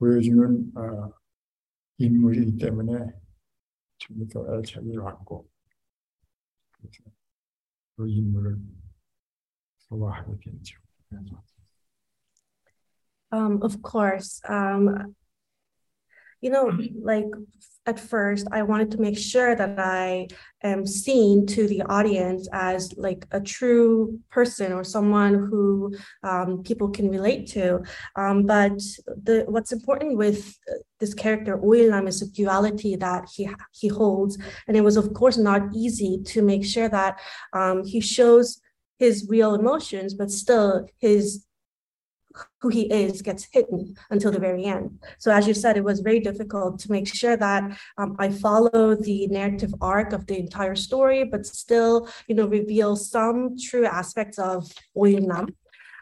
보여주는 0.00 0.72
어, 0.74 1.21
인물이기 1.98 2.58
때문에 2.58 3.12
처음부터 3.98 4.58
애착이 4.58 4.96
왔고 4.96 5.48
그래서 6.72 7.04
그 7.96 8.08
인물을 8.08 8.58
소화하게 9.78 10.38
됐죠. 10.38 10.80
Um, 13.30 13.62
of 13.62 13.82
course, 13.82 14.42
um, 14.48 15.14
you 16.42 16.50
know, 16.50 16.76
like 17.00 17.26
at 17.86 17.98
first, 17.98 18.46
I 18.52 18.62
wanted 18.62 18.90
to 18.92 19.00
make 19.00 19.18
sure 19.18 19.56
that 19.56 19.78
I 19.78 20.28
am 20.62 20.86
seen 20.86 21.46
to 21.46 21.66
the 21.66 21.82
audience 21.82 22.48
as 22.52 22.92
like 22.96 23.26
a 23.30 23.40
true 23.40 24.20
person 24.30 24.72
or 24.72 24.84
someone 24.84 25.34
who 25.34 25.94
um, 26.22 26.62
people 26.62 26.90
can 26.90 27.10
relate 27.10 27.46
to. 27.48 27.82
Um, 28.16 28.44
but 28.44 28.78
the 29.06 29.44
what's 29.48 29.72
important 29.72 30.16
with 30.16 30.56
this 31.00 31.14
character 31.14 31.58
Oilam 31.58 32.06
is 32.08 32.20
the 32.20 32.26
duality 32.26 32.96
that 32.96 33.28
he 33.34 33.48
he 33.72 33.88
holds, 33.88 34.36
and 34.66 34.76
it 34.76 34.82
was 34.82 34.96
of 34.96 35.14
course 35.14 35.38
not 35.38 35.62
easy 35.74 36.22
to 36.26 36.42
make 36.42 36.64
sure 36.64 36.88
that 36.88 37.20
um, 37.52 37.84
he 37.84 38.00
shows 38.00 38.60
his 38.98 39.26
real 39.28 39.54
emotions, 39.54 40.14
but 40.14 40.30
still 40.30 40.86
his 40.98 41.46
who 42.60 42.68
he 42.68 42.82
is 42.92 43.22
gets 43.22 43.48
hidden 43.52 43.94
until 44.10 44.30
the 44.32 44.38
very 44.38 44.64
end. 44.64 44.98
So, 45.18 45.30
as 45.30 45.46
you 45.46 45.54
said, 45.54 45.76
it 45.76 45.84
was 45.84 46.00
very 46.00 46.20
difficult 46.20 46.78
to 46.80 46.90
make 46.90 47.06
sure 47.06 47.36
that 47.36 47.62
um, 47.98 48.16
I 48.18 48.30
follow 48.30 48.94
the 48.94 49.26
narrative 49.28 49.74
arc 49.80 50.12
of 50.12 50.26
the 50.26 50.38
entire 50.38 50.74
story, 50.74 51.24
but 51.24 51.46
still, 51.46 52.08
you 52.28 52.34
know, 52.34 52.46
reveal 52.46 52.96
some 52.96 53.56
true 53.58 53.86
aspects 53.86 54.38
of 54.38 54.70
Oyunam. 54.96 55.54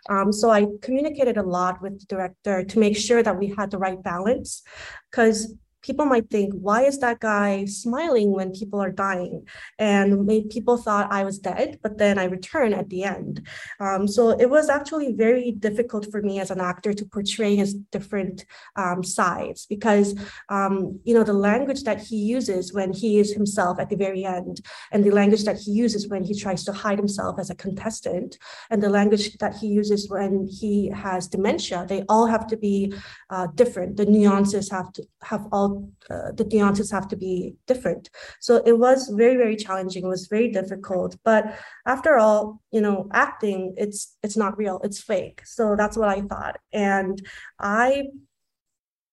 Um, 0.08 0.32
so 0.32 0.50
I 0.50 0.66
communicated 0.80 1.36
a 1.36 1.42
lot 1.42 1.82
with 1.82 2.00
the 2.00 2.06
director 2.06 2.64
to 2.64 2.78
make 2.78 2.96
sure 2.96 3.22
that 3.22 3.38
we 3.38 3.54
had 3.56 3.70
the 3.70 3.78
right 3.78 4.02
balance, 4.02 4.62
because 5.10 5.54
people 5.82 6.04
might 6.04 6.28
think, 6.30 6.52
why 6.54 6.82
is 6.82 6.98
that 6.98 7.20
guy 7.20 7.64
smiling 7.64 8.32
when 8.32 8.52
people 8.52 8.80
are 8.80 8.90
dying? 8.90 9.46
And 9.78 10.28
people 10.50 10.76
thought 10.76 11.12
I 11.12 11.24
was 11.24 11.38
dead, 11.38 11.78
but 11.82 11.98
then 11.98 12.18
I 12.18 12.24
return 12.24 12.72
at 12.72 12.88
the 12.88 13.04
end. 13.04 13.46
Um, 13.78 14.06
so 14.06 14.30
it 14.30 14.50
was 14.50 14.68
actually 14.68 15.12
very 15.12 15.52
difficult 15.52 16.10
for 16.10 16.22
me 16.22 16.40
as 16.40 16.50
an 16.50 16.60
actor 16.60 16.92
to 16.92 17.04
portray 17.04 17.56
his 17.56 17.74
different 17.74 18.44
um, 18.76 19.02
sides 19.02 19.66
because, 19.66 20.14
um, 20.48 21.00
you 21.04 21.14
know, 21.14 21.24
the 21.24 21.32
language 21.32 21.82
that 21.84 22.00
he 22.00 22.16
uses 22.16 22.72
when 22.72 22.92
he 22.92 23.18
is 23.18 23.32
himself 23.32 23.78
at 23.78 23.88
the 23.88 23.96
very 23.96 24.24
end, 24.24 24.60
and 24.92 25.04
the 25.04 25.10
language 25.10 25.44
that 25.44 25.58
he 25.58 25.70
uses 25.70 26.08
when 26.08 26.22
he 26.22 26.34
tries 26.38 26.64
to 26.64 26.72
hide 26.72 26.98
himself 26.98 27.38
as 27.38 27.50
a 27.50 27.54
contestant, 27.54 28.38
and 28.70 28.82
the 28.82 28.88
language 28.88 29.36
that 29.38 29.56
he 29.56 29.66
uses 29.66 30.08
when 30.10 30.46
he 30.46 30.88
has 30.90 31.28
dementia, 31.28 31.86
they 31.88 32.02
all 32.08 32.26
have 32.26 32.46
to 32.46 32.56
be 32.56 32.92
uh, 33.30 33.46
different. 33.54 33.96
The 33.96 34.06
nuances 34.06 34.70
have 34.70 34.92
to 34.92 35.02
have 35.22 35.46
all 35.52 35.69
uh, 36.10 36.30
the 36.38 36.44
nuances 36.52 36.90
have 36.90 37.08
to 37.08 37.16
be 37.16 37.54
different. 37.66 38.10
So 38.40 38.62
it 38.70 38.76
was 38.78 39.08
very, 39.22 39.36
very 39.36 39.56
challenging. 39.56 40.04
It 40.04 40.14
was 40.16 40.26
very 40.26 40.50
difficult. 40.50 41.16
But 41.24 41.42
after 41.86 42.18
all, 42.18 42.62
you 42.70 42.80
know, 42.80 43.08
acting, 43.12 43.74
it's 43.76 44.16
it's 44.24 44.36
not 44.36 44.58
real, 44.62 44.80
it's 44.86 45.00
fake. 45.10 45.38
So 45.44 45.62
that's 45.76 45.96
what 45.96 46.08
I 46.16 46.20
thought. 46.30 46.56
And 46.72 47.20
I 47.58 48.08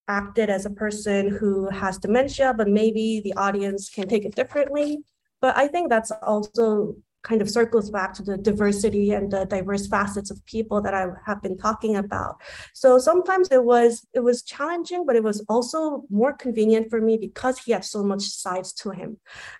acted 0.07 0.49
as 0.49 0.65
a 0.65 0.77
person 0.83 1.29
who 1.37 1.69
has 1.69 1.97
dementia, 1.97 2.53
but 2.57 2.67
maybe 2.67 3.21
the 3.23 3.33
audience 3.33 3.89
can 3.89 4.07
take 4.07 4.25
it 4.25 4.35
differently. 4.35 4.99
But 5.41 5.55
I 5.57 5.67
think 5.67 5.89
that's 5.89 6.11
also 6.11 6.95
kind 7.23 7.41
of 7.41 7.49
circles 7.49 7.89
back 7.89 8.13
to 8.13 8.23
the 8.23 8.37
diversity 8.37 9.11
and 9.11 9.31
the 9.31 9.45
diverse 9.45 9.87
facets 9.87 10.31
of 10.31 10.45
people 10.45 10.81
that 10.81 10.93
I 10.93 11.07
have 11.25 11.41
been 11.41 11.57
talking 11.57 11.95
about. 11.95 12.37
So 12.73 12.97
sometimes 12.99 13.49
it 13.51 13.63
was 13.63 14.07
it 14.13 14.21
was 14.21 14.43
challenging, 14.43 15.05
but 15.05 15.15
it 15.15 15.23
was 15.23 15.43
also 15.49 16.03
more 16.09 16.33
convenient 16.33 16.89
for 16.89 17.01
me 17.01 17.17
because 17.17 17.59
he 17.59 17.71
had 17.71 17.85
so 17.85 18.03
much 18.03 18.21
sides 18.21 18.73
to 18.73 18.91
him. 18.91 19.17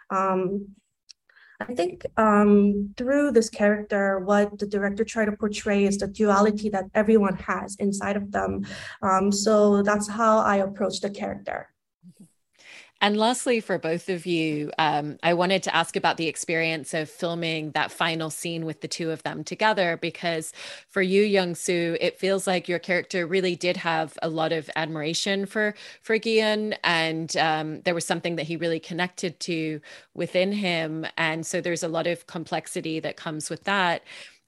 Um, 0.10 0.76
I 1.60 1.74
think 1.74 2.06
um, 2.17 2.93
through 2.98 3.32
this 3.32 3.50
character, 3.50 4.20
what 4.20 4.60
the 4.60 4.67
director 4.67 5.04
tried 5.04 5.26
to 5.26 5.32
portray 5.32 5.86
is 5.86 5.98
the 5.98 6.08
duality 6.08 6.70
that 6.70 6.86
everyone 6.93 7.36
has 7.38 7.76
inside 7.80 8.15
of 8.15 8.32
them. 8.32 8.65
Um, 9.02 9.32
so 9.32 9.82
that's 9.82 10.08
how 10.08 10.39
I 10.39 10.58
approach 10.58 11.02
the 11.02 11.10
character. 11.10 11.70
And 12.99 13.15
lastly, 13.15 13.60
for 13.60 13.77
both 13.77 14.10
of 14.10 14.25
you, 14.25 14.71
um, 14.79 15.19
I 15.21 15.36
wanted 15.36 15.62
to 15.63 15.75
ask 15.75 15.95
about 15.95 16.17
the 16.17 16.27
experience 16.27 16.95
of 16.95 17.10
filming 17.10 17.71
that 17.71 17.91
final 17.91 18.31
scene 18.31 18.65
with 18.65 18.81
the 18.81 18.88
two 18.88 19.12
of 19.12 19.21
them 19.21 19.43
together, 19.43 19.97
because 20.01 20.51
for 20.89 21.03
you, 21.03 21.21
Young 21.21 21.53
Soo, 21.53 21.95
it 22.01 22.17
feels 22.17 22.47
like 22.47 22.67
your 22.67 22.79
character 22.79 23.27
really 23.27 23.55
did 23.55 23.77
have 23.77 24.17
a 24.23 24.29
lot 24.29 24.51
of 24.51 24.67
admiration 24.75 25.45
for 25.45 25.75
for 26.01 26.17
Giun, 26.17 26.75
and 26.83 27.38
um, 27.38 27.81
there 27.81 27.93
was 27.93 28.05
something 28.05 28.36
that 28.38 28.47
he 28.47 28.55
really 28.57 28.79
connected 28.79 29.39
to 29.41 29.79
within 30.15 30.51
him, 30.51 31.05
and 31.17 31.45
so 31.45 31.62
there's 31.62 31.83
a 31.83 31.88
lot 31.88 32.07
of 32.07 32.25
complexity 32.25 32.99
that 32.99 33.15
comes 33.15 33.49
with 33.49 33.63
that. 33.65 34.01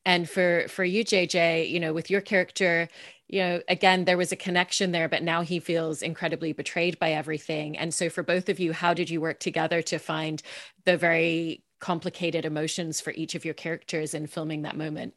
And 0.06 0.28
for 0.30 0.68
for 0.70 0.84
you, 0.84 1.04
JJ, 1.06 1.70
you 1.70 1.80
know, 1.80 1.94
with 1.94 2.10
your 2.10 2.22
character 2.22 2.90
you 3.30 3.42
know, 3.42 3.62
again, 3.68 4.06
there 4.06 4.18
was 4.18 4.32
a 4.32 4.36
connection 4.36 4.92
there, 4.92 5.08
but 5.08 5.24
now 5.24 5.42
he 5.44 5.60
feels 5.60 6.02
incredibly 6.02 6.52
betrayed 6.54 7.00
by 7.00 7.12
everything. 7.12 7.78
And 7.78 7.94
so, 7.94 8.10
for 8.10 8.24
both 8.24 8.50
of 8.50 8.60
you, 8.60 8.74
how 8.74 8.94
did 8.94 9.10
you 9.10 9.22
work 9.22 9.40
together 9.40 9.82
to 9.84 10.00
find 10.00 10.42
the 10.86 10.98
very 10.98 11.64
complicated 11.80 12.46
emotions 12.46 13.00
for 13.02 13.12
each 13.14 13.36
of 13.36 13.46
your 13.46 13.54
characters 13.54 14.14
in 14.14 14.28
filming 14.28 14.64
that 14.64 14.78
moment? 14.78 15.14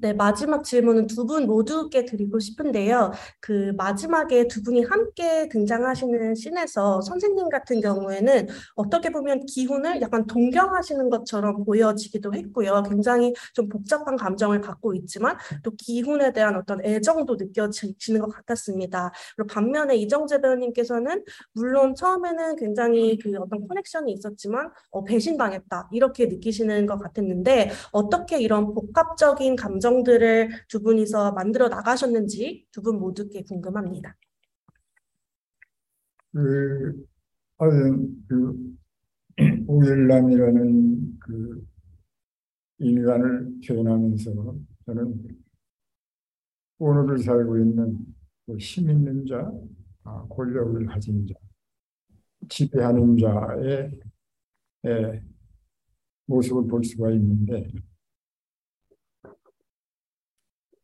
네, 0.00 0.12
마지막 0.12 0.64
질문은 0.64 1.06
두 1.06 1.26
분 1.26 1.46
모두께 1.46 2.04
드리고 2.04 2.38
싶은데요. 2.38 3.10
그 3.40 3.72
마지막에 3.76 4.46
두 4.46 4.62
분이 4.62 4.84
함께 4.84 5.48
등장하시는 5.48 6.34
씬에서 6.36 7.00
선생님 7.00 7.48
같은 7.48 7.80
경우에는 7.80 8.46
어떻게 8.76 9.10
보면 9.10 9.44
기훈을 9.46 10.00
약간 10.02 10.24
동경하시는 10.26 11.10
것처럼 11.10 11.64
보여지기도 11.64 12.32
했고요. 12.34 12.84
굉장히 12.88 13.34
좀 13.54 13.68
복잡한 13.68 14.14
감정을 14.16 14.60
갖고 14.60 14.94
있지만 14.94 15.36
또 15.64 15.72
기훈에 15.76 16.32
대한 16.32 16.54
어떤 16.54 16.84
애정도 16.84 17.34
느껴지는 17.36 18.20
것 18.20 18.28
같았습니다. 18.28 19.12
그리고 19.36 19.48
반면에 19.52 19.96
이정재 19.96 20.40
배우님께서는 20.42 21.24
물론 21.54 21.96
처음에는 21.96 22.54
굉장히 22.56 23.18
그 23.18 23.32
어떤 23.40 23.66
커넥션이 23.66 24.12
있었지만 24.12 24.70
어, 24.90 25.02
배신당했다 25.02 25.88
이렇게 25.90 26.26
느끼시는 26.26 26.86
것 26.86 26.98
같았는데 26.98 27.72
어떻게 27.90 28.38
이런 28.38 28.72
복합적인 28.74 29.56
감정들을 29.66 30.48
두 30.68 30.82
분이서 30.82 31.32
만들어 31.32 31.68
나가셨는지 31.68 32.66
두 32.72 32.82
분 32.82 32.98
모두께 33.00 33.42
궁금합니다. 33.44 34.16
그, 36.32 37.04
어떤 37.56 38.24
그 38.28 38.76
오일남이라는 39.66 41.18
그 41.18 41.66
인간을 42.78 43.54
표현하면서 43.66 44.56
저는 44.86 45.28
오늘을 46.78 47.18
살고 47.18 47.58
있는 47.58 47.98
그힘 48.46 48.90
있는 48.90 49.26
자, 49.26 49.50
아, 50.04 50.26
권력을 50.28 50.84
가진 50.86 51.26
자, 51.26 51.34
지배하는 52.48 53.16
자의 53.18 54.00
모습을 56.26 56.66
볼 56.68 56.84
수가 56.84 57.10
있는데 57.12 57.72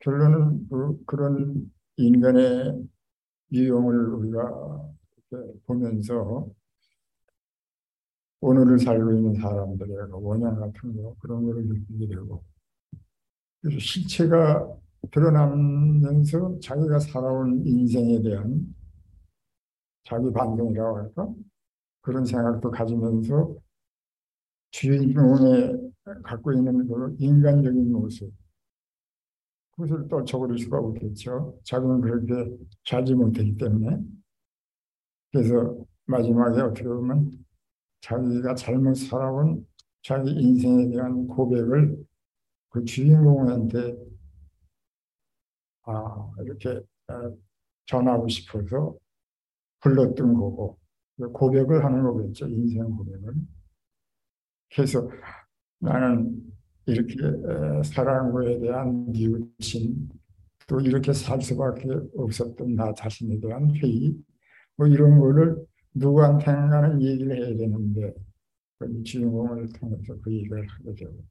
결론은 0.02 0.68
그, 0.68 1.04
그런 1.06 1.70
인간의 1.96 2.88
유형을 3.52 4.14
우리가 4.14 4.92
보면서 5.66 6.48
오늘을 8.40 8.78
살고 8.80 9.12
있는 9.12 9.34
사람들의 9.34 9.96
그 10.08 10.20
원형 10.20 10.58
같은 10.58 10.96
거 10.96 11.14
그런 11.20 11.44
거를 11.44 11.64
느끼게 11.64 12.08
되고 12.08 12.42
그래서 13.60 13.78
실체가 13.78 14.76
드러나면서 15.12 16.58
자기가 16.60 16.98
살아온 16.98 17.64
인생에 17.64 18.20
대한 18.22 18.74
자기 20.04 20.32
반동이라고 20.32 20.96
할까? 20.98 21.32
그런 22.00 22.24
생각도 22.24 22.70
가지면서 22.72 23.54
주인공의 24.72 25.92
갖고 26.24 26.52
있는 26.52 26.88
그 26.88 27.14
인간적인 27.20 27.92
모습 27.92 28.32
그것을 29.82 30.08
떨쳐버릴 30.08 30.58
수가 30.58 30.78
없겠죠. 30.78 31.58
자기는 31.64 32.00
그렇게 32.00 32.56
살지 32.84 33.14
못했기 33.14 33.56
때문에. 33.56 33.98
그래서 35.32 35.76
마지막에 36.04 36.60
어떻게 36.60 36.84
보면 36.84 37.30
자기가 38.00 38.54
잘못 38.54 38.94
살아온 38.94 39.66
자기 40.02 40.30
인생에 40.30 40.88
대한 40.90 41.26
고백을 41.26 41.96
그 42.70 42.84
주인공한테 42.84 43.96
아, 45.84 46.30
이렇게 46.40 46.80
전하고 47.86 48.28
싶어서 48.28 48.96
불렀던 49.80 50.34
거고 50.34 50.78
고백을 51.32 51.84
하는 51.84 52.02
거겠죠. 52.02 52.48
인생 52.48 52.84
고백을. 52.96 53.34
그래서 54.74 55.08
나는 55.78 56.40
이렇게 56.86 57.16
거에 58.32 58.58
대한 58.60 59.06
뉘우침, 59.12 60.08
또 60.66 60.80
이렇게 60.80 61.12
살 61.12 61.40
수밖에 61.40 61.88
없었던 62.16 62.74
나 62.74 62.92
자신에 62.94 63.38
대한 63.40 63.74
회의, 63.76 64.16
뭐 64.76 64.86
이런 64.86 65.18
거를 65.18 65.64
누구한테는 65.94 67.02
얘기를 67.02 67.36
해야 67.36 67.56
되는데, 67.56 68.14
그 68.78 69.02
주인공을 69.02 69.68
통해서 69.74 70.16
그 70.22 70.32
얘기를 70.32 70.66
하게 70.66 70.94
되고. 70.94 71.24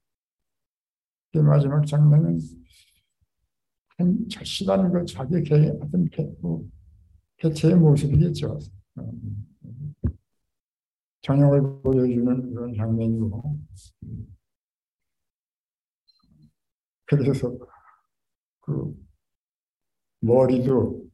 그 1.32 1.38
마지막 1.38 1.84
장면은 1.86 2.38
한 3.98 4.28
절실한 4.28 4.92
그 4.92 5.04
자기 5.04 5.42
개, 5.42 5.68
어떤 5.80 6.04
개, 6.06 6.30
뭐, 6.40 6.66
개체의 7.38 7.74
모습이겠죠. 7.76 8.58
전형을 11.22 11.82
보여주는 11.82 12.54
그런 12.54 12.74
장면이고, 12.74 13.58
그래서 17.16 17.56
그 18.60 18.94
머리도 20.20 21.04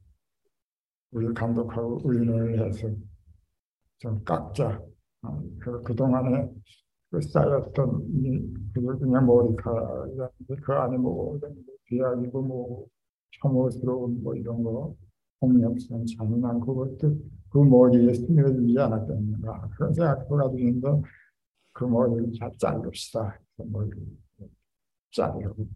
우리 1.11 1.33
감독하고 1.33 2.01
의논을 2.03 2.67
해서 2.67 2.89
좀 3.97 4.23
깎자. 4.23 4.81
어, 5.23 5.43
그, 5.59 5.81
그동안에 5.83 6.49
그 7.11 7.21
쌓였던 7.21 8.71
그 8.73 8.99
그냥 8.99 9.25
머리카락, 9.25 10.31
그 10.63 10.73
안에 10.73 10.97
뭐 10.97 11.39
비약이고 11.85 12.41
뭐 12.41 12.85
혐오스러운 13.41 14.23
뭐 14.23 14.35
이런 14.35 14.63
거 14.63 14.95
폭력성, 15.39 16.05
잔인한 16.05 16.59
그것도 16.59 17.17
그 17.49 17.57
머리에 17.57 18.13
스며들지 18.13 18.77
않았겠는가 18.79 19.69
그런 19.75 19.93
생각도 19.93 20.35
가지면서 20.35 21.01
그 21.73 21.85
머리를 21.85 22.33
잘 22.33 22.51
자릅시다. 22.57 23.39
그 23.57 23.63
머리를 23.63 23.97
자르고 25.11 25.67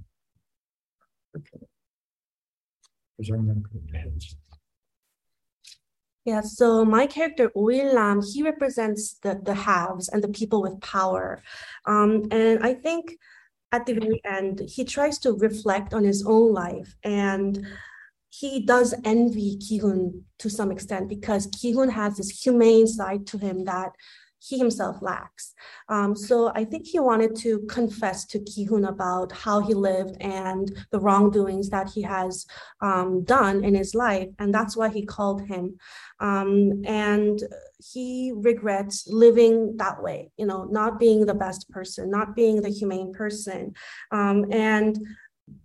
Yeah, 6.26 6.42
so 6.42 6.86
my 6.86 7.06
character 7.06 7.50
Oilam, 7.50 8.24
he 8.26 8.44
represents 8.44 9.16
the 9.24 9.42
the 9.44 9.54
haves 9.54 10.08
and 10.08 10.24
the 10.24 10.30
people 10.30 10.62
with 10.62 10.80
power, 10.80 11.44
um, 11.86 12.28
and 12.32 12.64
I 12.64 12.74
think 12.74 13.18
at 13.74 13.86
the 13.86 13.94
very 13.94 14.22
end 14.24 14.62
he 14.70 14.86
tries 14.86 15.18
to 15.18 15.34
reflect 15.34 15.94
on 15.94 16.04
his 16.04 16.24
own 16.26 16.54
life 16.54 16.96
and 17.04 17.66
he 18.30 18.62
does 18.66 18.94
envy 19.04 19.58
Kihun 19.58 20.22
to 20.40 20.50
some 20.50 20.72
extent 20.72 21.10
because 21.10 21.48
Kihun 21.48 21.92
has 21.92 22.18
this 22.18 22.30
humane 22.30 22.88
side 22.88 23.28
to 23.28 23.38
him 23.38 23.66
that 23.66 23.92
he 24.44 24.58
himself 24.58 25.02
lacks. 25.02 25.54
Um, 25.90 26.16
so 26.16 26.52
I 26.54 26.66
think 26.66 26.86
he 26.86 27.00
wanted 27.00 27.36
to 27.38 27.60
confess 27.70 28.26
to 28.26 28.40
Kihun 28.40 28.88
about 28.88 29.32
how 29.32 29.62
he 29.62 29.74
lived 29.74 30.18
and 30.20 30.70
the 30.92 31.00
wrongdoings 31.00 31.70
that 31.70 31.90
he 31.90 32.02
has 32.02 32.46
um, 32.82 33.24
done 33.24 33.64
in 33.64 33.74
his 33.74 33.96
life. 33.96 34.30
And 34.40 34.54
that's 34.54 34.76
why 34.76 34.90
he 34.90 35.06
called 35.06 35.48
him. 35.48 35.78
Um, 36.20 36.84
and 36.86 37.40
he 37.92 38.34
regrets 38.36 39.08
living 39.08 39.78
that 39.78 40.02
way, 40.02 40.32
you 40.38 40.46
know, 40.46 40.66
not 40.66 41.00
being 41.00 41.26
the 41.26 41.34
best 41.34 41.70
person, 41.70 42.10
not 42.10 42.36
being 42.36 42.62
the 42.62 42.70
humane 42.70 43.14
person. 43.14 43.74
Um, 44.12 44.46
and 44.52 45.00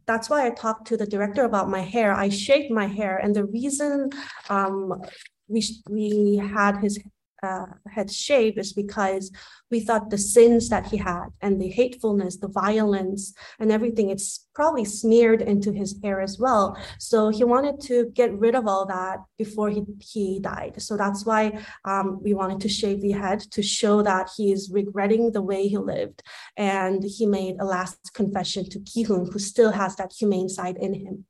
that's 0.06 0.30
why 0.30 0.46
I 0.46 0.50
talked 0.50 0.86
to 0.88 0.96
the 0.96 1.06
director 1.06 1.44
about 1.44 1.68
my 1.68 1.80
hair. 1.80 2.12
I 2.12 2.28
shaved 2.28 2.72
my 2.72 2.86
hair, 2.86 3.18
and 3.18 3.34
the 3.34 3.44
reason 3.44 4.10
um, 4.48 5.00
we 5.46 5.62
we 5.88 6.36
had 6.36 6.78
his 6.78 6.98
uh, 7.42 7.66
had 7.86 8.10
shaved 8.10 8.58
is 8.58 8.72
because 8.72 9.30
we 9.70 9.80
thought 9.80 10.10
the 10.10 10.18
sins 10.18 10.68
that 10.68 10.86
he 10.86 10.96
had 10.96 11.26
and 11.40 11.60
the 11.60 11.68
hatefulness, 11.68 12.36
the 12.36 12.48
violence, 12.48 13.34
and 13.58 13.70
everything, 13.70 14.10
it's 14.10 14.46
probably 14.54 14.84
smeared 14.84 15.42
into 15.42 15.72
his 15.72 15.98
hair 16.02 16.20
as 16.20 16.38
well. 16.38 16.76
So 16.98 17.28
he 17.28 17.44
wanted 17.44 17.80
to 17.82 18.10
get 18.14 18.32
rid 18.38 18.54
of 18.54 18.66
all 18.66 18.86
that 18.86 19.18
before 19.36 19.70
he, 19.70 19.84
he 20.00 20.40
died. 20.40 20.80
So 20.82 20.96
that's 20.96 21.24
why 21.24 21.64
um, 21.84 22.20
we 22.22 22.34
wanted 22.34 22.60
to 22.60 22.68
shave 22.68 23.02
the 23.02 23.12
head 23.12 23.40
to 23.52 23.62
show 23.62 24.02
that 24.02 24.30
he 24.36 24.52
is 24.52 24.70
regretting 24.72 25.32
the 25.32 25.42
way 25.42 25.68
he 25.68 25.78
lived. 25.78 26.22
And 26.56 27.04
he 27.04 27.26
made 27.26 27.56
a 27.60 27.64
last 27.64 28.12
confession 28.14 28.68
to 28.70 28.80
Kihun, 28.80 29.32
who 29.32 29.38
still 29.38 29.72
has 29.72 29.96
that 29.96 30.12
humane 30.12 30.48
side 30.48 30.76
in 30.78 30.94
him. 30.94 31.26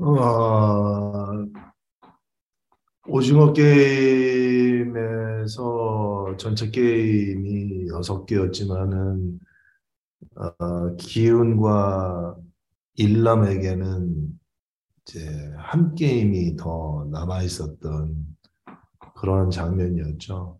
어, 0.00 1.67
오징어 3.10 3.54
게임에서 3.54 5.06
전체 6.36 6.70
게임이 6.70 7.88
여섯 7.88 8.26
개였지만은 8.26 9.40
어, 10.36 10.94
기훈과 10.96 12.36
일남에게는 12.96 14.38
이제 15.00 15.54
한 15.56 15.94
게임이 15.94 16.56
더 16.56 17.08
남아 17.10 17.44
있었던 17.44 18.36
그런 19.16 19.50
장면이었죠. 19.50 20.58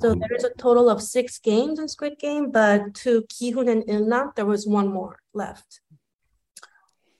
So 0.00 0.14
there 0.14 0.34
is 0.34 0.44
a 0.44 0.50
total 0.56 0.88
of 0.88 1.02
six 1.02 1.38
games 1.38 1.78
in 1.78 1.88
Squid 1.88 2.18
Game, 2.18 2.50
but 2.50 2.94
to 3.04 3.22
Ki-hoon 3.28 3.68
and 3.68 3.84
Ilna, 3.86 4.34
there 4.34 4.46
was 4.46 4.66
one 4.66 4.88
more 4.88 5.18
left. 5.34 5.83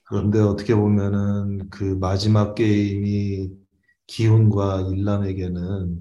그런데 0.04 0.40
어떻게 0.40 0.74
보면은 0.74 1.68
그 1.70 1.84
마지막 1.84 2.54
게임이 2.54 3.50
기훈과 4.06 4.82
일남에게는 4.82 6.00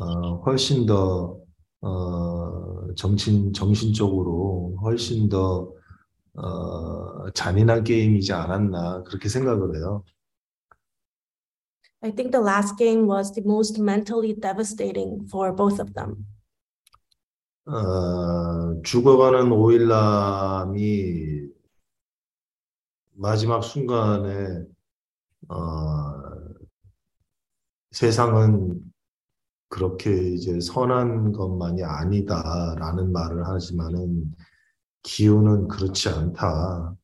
어, 0.00 0.36
훨씬 0.42 0.86
더 0.86 1.38
어, 1.82 2.94
정신 2.94 3.52
정신적으로 3.52 4.76
훨씬 4.82 5.28
더 5.28 5.70
어, 6.34 7.30
잔인한 7.32 7.84
게임이지 7.84 8.32
않았나 8.32 9.02
그렇게 9.04 9.28
생각을 9.28 9.76
해요. 9.76 10.02
I 12.02 12.12
think 12.12 12.30
the 12.30 12.44
last 12.44 12.76
game 12.76 13.06
was 13.06 13.32
the 13.32 13.42
most 13.44 13.80
mentally 13.80 14.34
devastating 14.34 15.26
for 15.28 15.54
both 15.54 15.80
of 15.80 15.92
them. 15.94 16.26
어, 17.66 18.80
죽어가는 18.82 19.50
오일남이 19.50 21.48
마지막 23.18 23.62
순간에 23.62 24.62
어, 25.48 25.56
세상은 27.90 28.80
그렇게 29.68 30.32
이제 30.34 30.60
선한 30.60 31.32
것만이 31.32 31.82
아니다라는 31.82 33.12
말을 33.12 33.46
하지만은 33.46 34.34
기후는 35.02 35.68
그렇지 35.68 36.08
않다. 36.10 36.94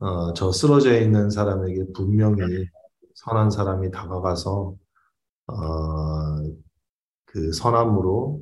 어, 0.00 0.32
저 0.34 0.52
쓰러져 0.52 1.00
있는 1.00 1.30
사람에게 1.30 1.92
분명히 1.92 2.42
선한 3.14 3.50
사람이 3.50 3.90
다가가서 3.90 4.76
어, 5.48 5.54
그 7.24 7.52
선함으로 7.52 8.40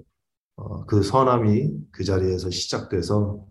어, 0.57 0.87
그 0.87 1.03
선함이 1.03 1.89
그 1.93 2.05
자리에서 2.05 2.51
시작돼서 2.51 3.47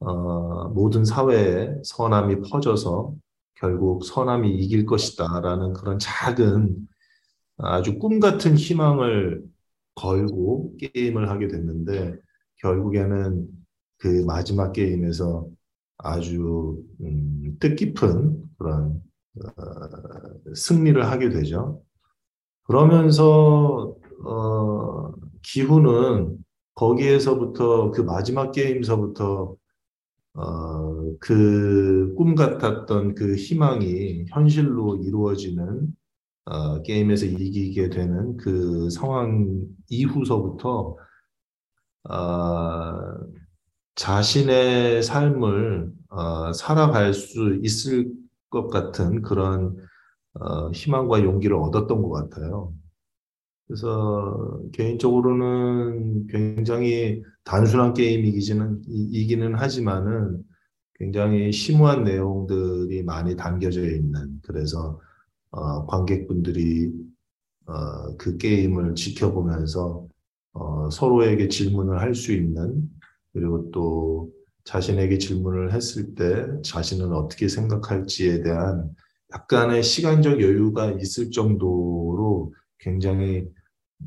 어, 0.00 0.68
모든 0.68 1.04
사회에 1.04 1.76
선함이 1.84 2.40
퍼져서 2.50 3.14
결국 3.54 4.04
선함이 4.04 4.50
이길 4.56 4.86
것이다라는 4.86 5.74
그런 5.74 5.98
작은 5.98 6.88
아주 7.58 7.98
꿈 7.98 8.20
같은 8.20 8.56
희망을 8.56 9.44
걸고 9.94 10.76
게임을 10.78 11.28
하게 11.28 11.48
됐는데 11.48 12.16
결국에는 12.56 13.46
그 13.98 14.24
마지막 14.26 14.72
게임에서 14.72 15.46
아주 15.98 16.82
음, 17.02 17.56
뜻깊은 17.60 18.42
그런 18.58 19.02
어, 19.44 20.54
승리를 20.54 21.04
하게 21.04 21.28
되죠. 21.28 21.82
그러면서 22.64 23.94
어, 24.24 25.12
기후는 25.42 26.38
거기에서부터 26.74 27.90
그 27.90 28.00
마지막 28.00 28.52
게임서부터 28.52 29.54
어, 30.34 31.18
그 31.20 32.14
꿈 32.16 32.34
같았던 32.34 33.14
그 33.14 33.34
희망이 33.36 34.26
현실로 34.28 34.96
이루어지는 34.96 35.88
어, 36.46 36.82
게임에서 36.82 37.26
이기게 37.26 37.90
되는 37.90 38.36
그 38.38 38.90
상황 38.90 39.66
이후서부터 39.90 40.96
어, 42.08 43.30
자신의 43.96 45.02
삶을 45.02 45.92
어, 46.10 46.52
살아갈 46.52 47.14
수 47.14 47.58
있을 47.62 48.12
것 48.50 48.68
같은 48.68 49.22
그런 49.22 49.76
어, 50.34 50.70
희망과 50.72 51.22
용기를 51.24 51.56
얻었던 51.56 52.02
것 52.02 52.10
같아요. 52.10 52.74
그래서 53.70 54.60
개인적으로는 54.72 56.26
굉장히 56.26 57.22
단순한 57.44 57.94
게임이기는 57.94 58.82
이기는 58.88 59.54
하지만은 59.54 60.42
굉장히 60.94 61.52
심오한 61.52 62.02
내용들이 62.02 63.04
많이 63.04 63.36
담겨져 63.36 63.82
있는 63.82 64.40
그래서 64.42 64.98
어, 65.52 65.86
관객분들이 65.86 66.92
어, 67.66 68.16
그 68.16 68.38
게임을 68.38 68.96
지켜보면서 68.96 70.08
어, 70.52 70.90
서로에게 70.90 71.46
질문을 71.46 72.00
할 72.00 72.16
수 72.16 72.32
있는 72.32 72.90
그리고 73.32 73.70
또 73.70 74.32
자신에게 74.64 75.18
질문을 75.18 75.72
했을 75.72 76.16
때 76.16 76.44
자신은 76.64 77.12
어떻게 77.12 77.46
생각할지에 77.46 78.42
대한 78.42 78.90
약간의 79.32 79.84
시간적 79.84 80.42
여유가 80.42 80.90
있을 80.90 81.30
정도로 81.30 82.52
굉장히 82.80 83.46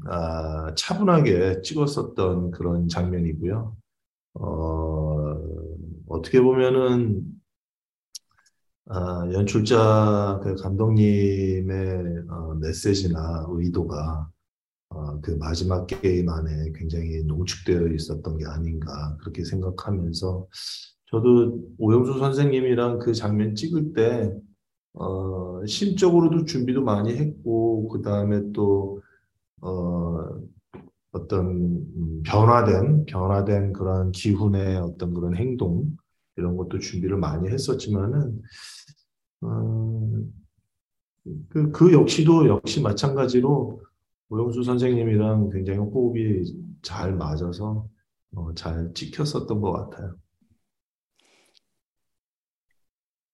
아, 0.05 0.73
차분하게 0.75 1.61
찍었었던 1.61 2.51
그런 2.51 2.87
장면이고요. 2.87 3.75
어, 4.35 5.37
어떻게 6.07 6.41
보면은 6.41 7.23
아, 8.85 9.29
연출자 9.31 10.41
그 10.43 10.55
감독님의 10.55 12.25
어, 12.29 12.55
메시지나 12.55 13.45
의도가 13.49 14.29
어, 14.89 15.21
그 15.21 15.31
마지막 15.31 15.87
게임 15.87 16.29
안에 16.29 16.73
굉장히 16.75 17.23
농축되어 17.23 17.87
있었던 17.87 18.37
게 18.37 18.45
아닌가 18.45 19.17
그렇게 19.21 19.43
생각하면서 19.43 20.47
저도 21.11 21.59
오영수 21.77 22.19
선생님이랑 22.19 22.99
그 22.99 23.13
장면 23.13 23.55
찍을 23.55 23.93
때 23.93 24.33
어, 24.93 25.65
심적으로도 25.65 26.45
준비도 26.45 26.83
많이 26.83 27.15
했고 27.15 27.87
그 27.89 28.01
다음에 28.01 28.51
또 28.53 29.01
어, 29.64 30.41
어떤 31.11 31.45
음, 31.47 32.22
변화된 32.26 33.05
변화된 33.05 33.74
그런 33.74 34.11
기훈의 34.11 34.78
어떤 34.78 35.14
그런 35.14 35.36
행동 35.36 35.86
이런 36.36 36.57
것도 36.57 36.80
준비를 36.80 37.18
많이 37.18 37.49
했었지만은 37.49 38.41
어, 39.41 40.09
그, 41.49 41.72
그 41.72 41.93
역시도 41.93 42.47
역시 42.47 42.82
마찬가지로 42.82 43.82
오영수 44.30 44.64
선생님이랑 44.64 45.49
굉장히 45.49 45.80
호흡이 45.80 46.43
잘 46.82 47.14
맞아서 47.14 47.88
어, 48.36 48.53
잘 48.55 48.91
찍혔었던 48.93 49.61
것 49.61 49.72
같아요. 49.72 50.16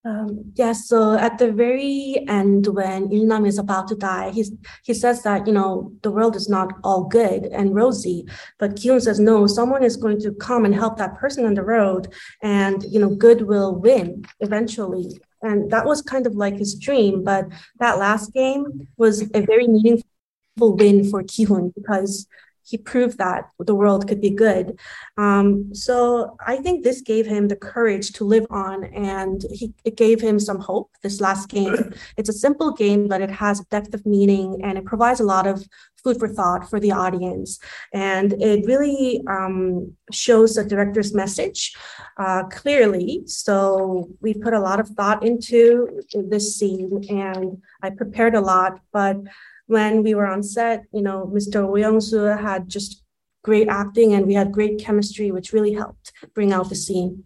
Um, 0.05 0.53
yeah, 0.55 0.71
so 0.71 1.17
at 1.17 1.39
the 1.39 1.51
very 1.51 2.23
end, 2.29 2.67
when 2.67 3.09
Ilnam 3.09 3.45
is 3.45 3.57
about 3.57 3.89
to 3.89 3.95
die, 3.95 4.31
he's, 4.31 4.51
he 4.83 4.93
says 4.93 5.23
that, 5.23 5.45
you 5.45 5.51
know, 5.51 5.91
the 6.03 6.11
world 6.11 6.37
is 6.37 6.47
not 6.47 6.71
all 6.85 7.03
good 7.03 7.45
and 7.47 7.75
rosy. 7.75 8.25
But 8.59 8.75
Kyun 8.75 9.01
says, 9.01 9.19
no, 9.19 9.45
someone 9.45 9.83
is 9.83 9.97
going 9.97 10.21
to 10.21 10.31
come 10.31 10.63
and 10.63 10.73
help 10.73 10.97
that 10.97 11.15
person 11.15 11.45
on 11.45 11.53
the 11.53 11.63
road, 11.63 12.13
and, 12.41 12.81
you 12.83 12.99
know, 12.99 13.09
good 13.09 13.41
will 13.41 13.75
win 13.75 14.23
eventually. 14.39 15.19
And 15.41 15.69
that 15.71 15.85
was 15.85 16.01
kind 16.01 16.25
of 16.25 16.35
like 16.35 16.57
his 16.57 16.75
dream. 16.75 17.23
But 17.23 17.47
that 17.79 17.97
last 17.97 18.33
game 18.33 18.87
was 18.97 19.23
a 19.33 19.41
very 19.41 19.67
meaningful 19.67 20.05
win 20.57 21.09
for 21.09 21.23
Kihun 21.23 21.73
because 21.75 22.25
he 22.69 22.77
proved 22.77 23.17
that 23.17 23.49
the 23.59 23.75
world 23.75 24.07
could 24.07 24.21
be 24.21 24.29
good. 24.29 24.79
Um, 25.17 25.73
so 25.73 26.37
I 26.45 26.57
think 26.57 26.83
this 26.83 27.01
gave 27.01 27.25
him 27.25 27.47
the 27.47 27.55
courage 27.55 28.11
to 28.13 28.23
live 28.23 28.45
on 28.49 28.83
and 28.85 29.43
he, 29.51 29.73
it 29.83 29.97
gave 29.97 30.21
him 30.21 30.39
some 30.39 30.59
hope 30.59 30.91
this 31.01 31.19
last 31.19 31.49
game. 31.49 31.93
It's 32.17 32.29
a 32.29 32.33
simple 32.33 32.71
game, 32.73 33.07
but 33.07 33.21
it 33.21 33.31
has 33.31 33.61
depth 33.71 33.93
of 33.93 34.05
meaning 34.05 34.61
and 34.63 34.77
it 34.77 34.85
provides 34.85 35.19
a 35.19 35.23
lot 35.23 35.47
of 35.47 35.65
food 36.03 36.19
for 36.19 36.27
thought 36.27 36.69
for 36.69 36.79
the 36.79 36.91
audience. 36.91 37.59
And 37.93 38.33
it 38.33 38.65
really 38.65 39.21
um, 39.27 39.93
shows 40.11 40.55
the 40.55 40.63
director's 40.63 41.13
message 41.13 41.75
uh, 42.17 42.43
clearly. 42.43 43.23
So 43.25 44.09
we 44.21 44.33
put 44.33 44.53
a 44.53 44.59
lot 44.59 44.79
of 44.79 44.89
thought 44.89 45.25
into 45.25 46.01
this 46.13 46.55
scene 46.57 47.03
and 47.09 47.61
I 47.81 47.89
prepared 47.89 48.35
a 48.35 48.41
lot, 48.41 48.79
but 48.91 49.17
when 49.69 50.01
we 50.01 50.15
were 50.15 50.25
on 50.25 50.41
set, 50.41 50.83
you 50.91 51.01
know, 51.03 51.31
Mr. 51.31 51.69
Woo 51.69 52.01
Soo 52.01 52.23
had 52.23 52.67
just 52.67 53.03
great 53.43 53.67
acting 53.67 54.13
and 54.13 54.25
we 54.25 54.33
had 54.33 54.51
great 54.51 54.79
chemistry, 54.79 55.29
which 55.29 55.53
really 55.53 55.73
helped 55.73 56.11
bring 56.33 56.51
out 56.51 56.69
the 56.69 56.75
scene. 56.75 57.23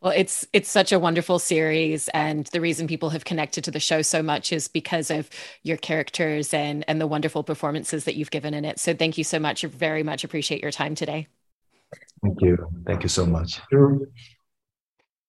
Well, 0.00 0.12
it's 0.16 0.46
it's 0.52 0.68
such 0.68 0.92
a 0.92 0.98
wonderful 0.98 1.38
series, 1.38 2.08
and 2.08 2.46
the 2.46 2.60
reason 2.60 2.88
people 2.88 3.10
have 3.10 3.24
connected 3.24 3.62
to 3.64 3.70
the 3.70 3.78
show 3.78 4.02
so 4.02 4.22
much 4.22 4.50
is 4.50 4.66
because 4.66 5.10
of 5.10 5.28
your 5.62 5.76
characters 5.76 6.52
and 6.52 6.84
and 6.88 7.00
the 7.00 7.06
wonderful 7.06 7.44
performances 7.44 8.04
that 8.04 8.16
you've 8.16 8.30
given 8.30 8.54
in 8.54 8.64
it. 8.64 8.80
So, 8.80 8.94
thank 8.94 9.18
you 9.18 9.24
so 9.24 9.38
much. 9.38 9.62
I 9.62 9.68
very 9.68 10.02
much 10.02 10.24
appreciate 10.24 10.62
your 10.62 10.72
time 10.72 10.94
today. 10.94 11.28
Thank 12.22 12.40
you. 12.40 12.56
Thank 12.86 13.02
you 13.02 13.08
so 13.08 13.26
much. 13.26 13.60
Sure. 13.70 14.00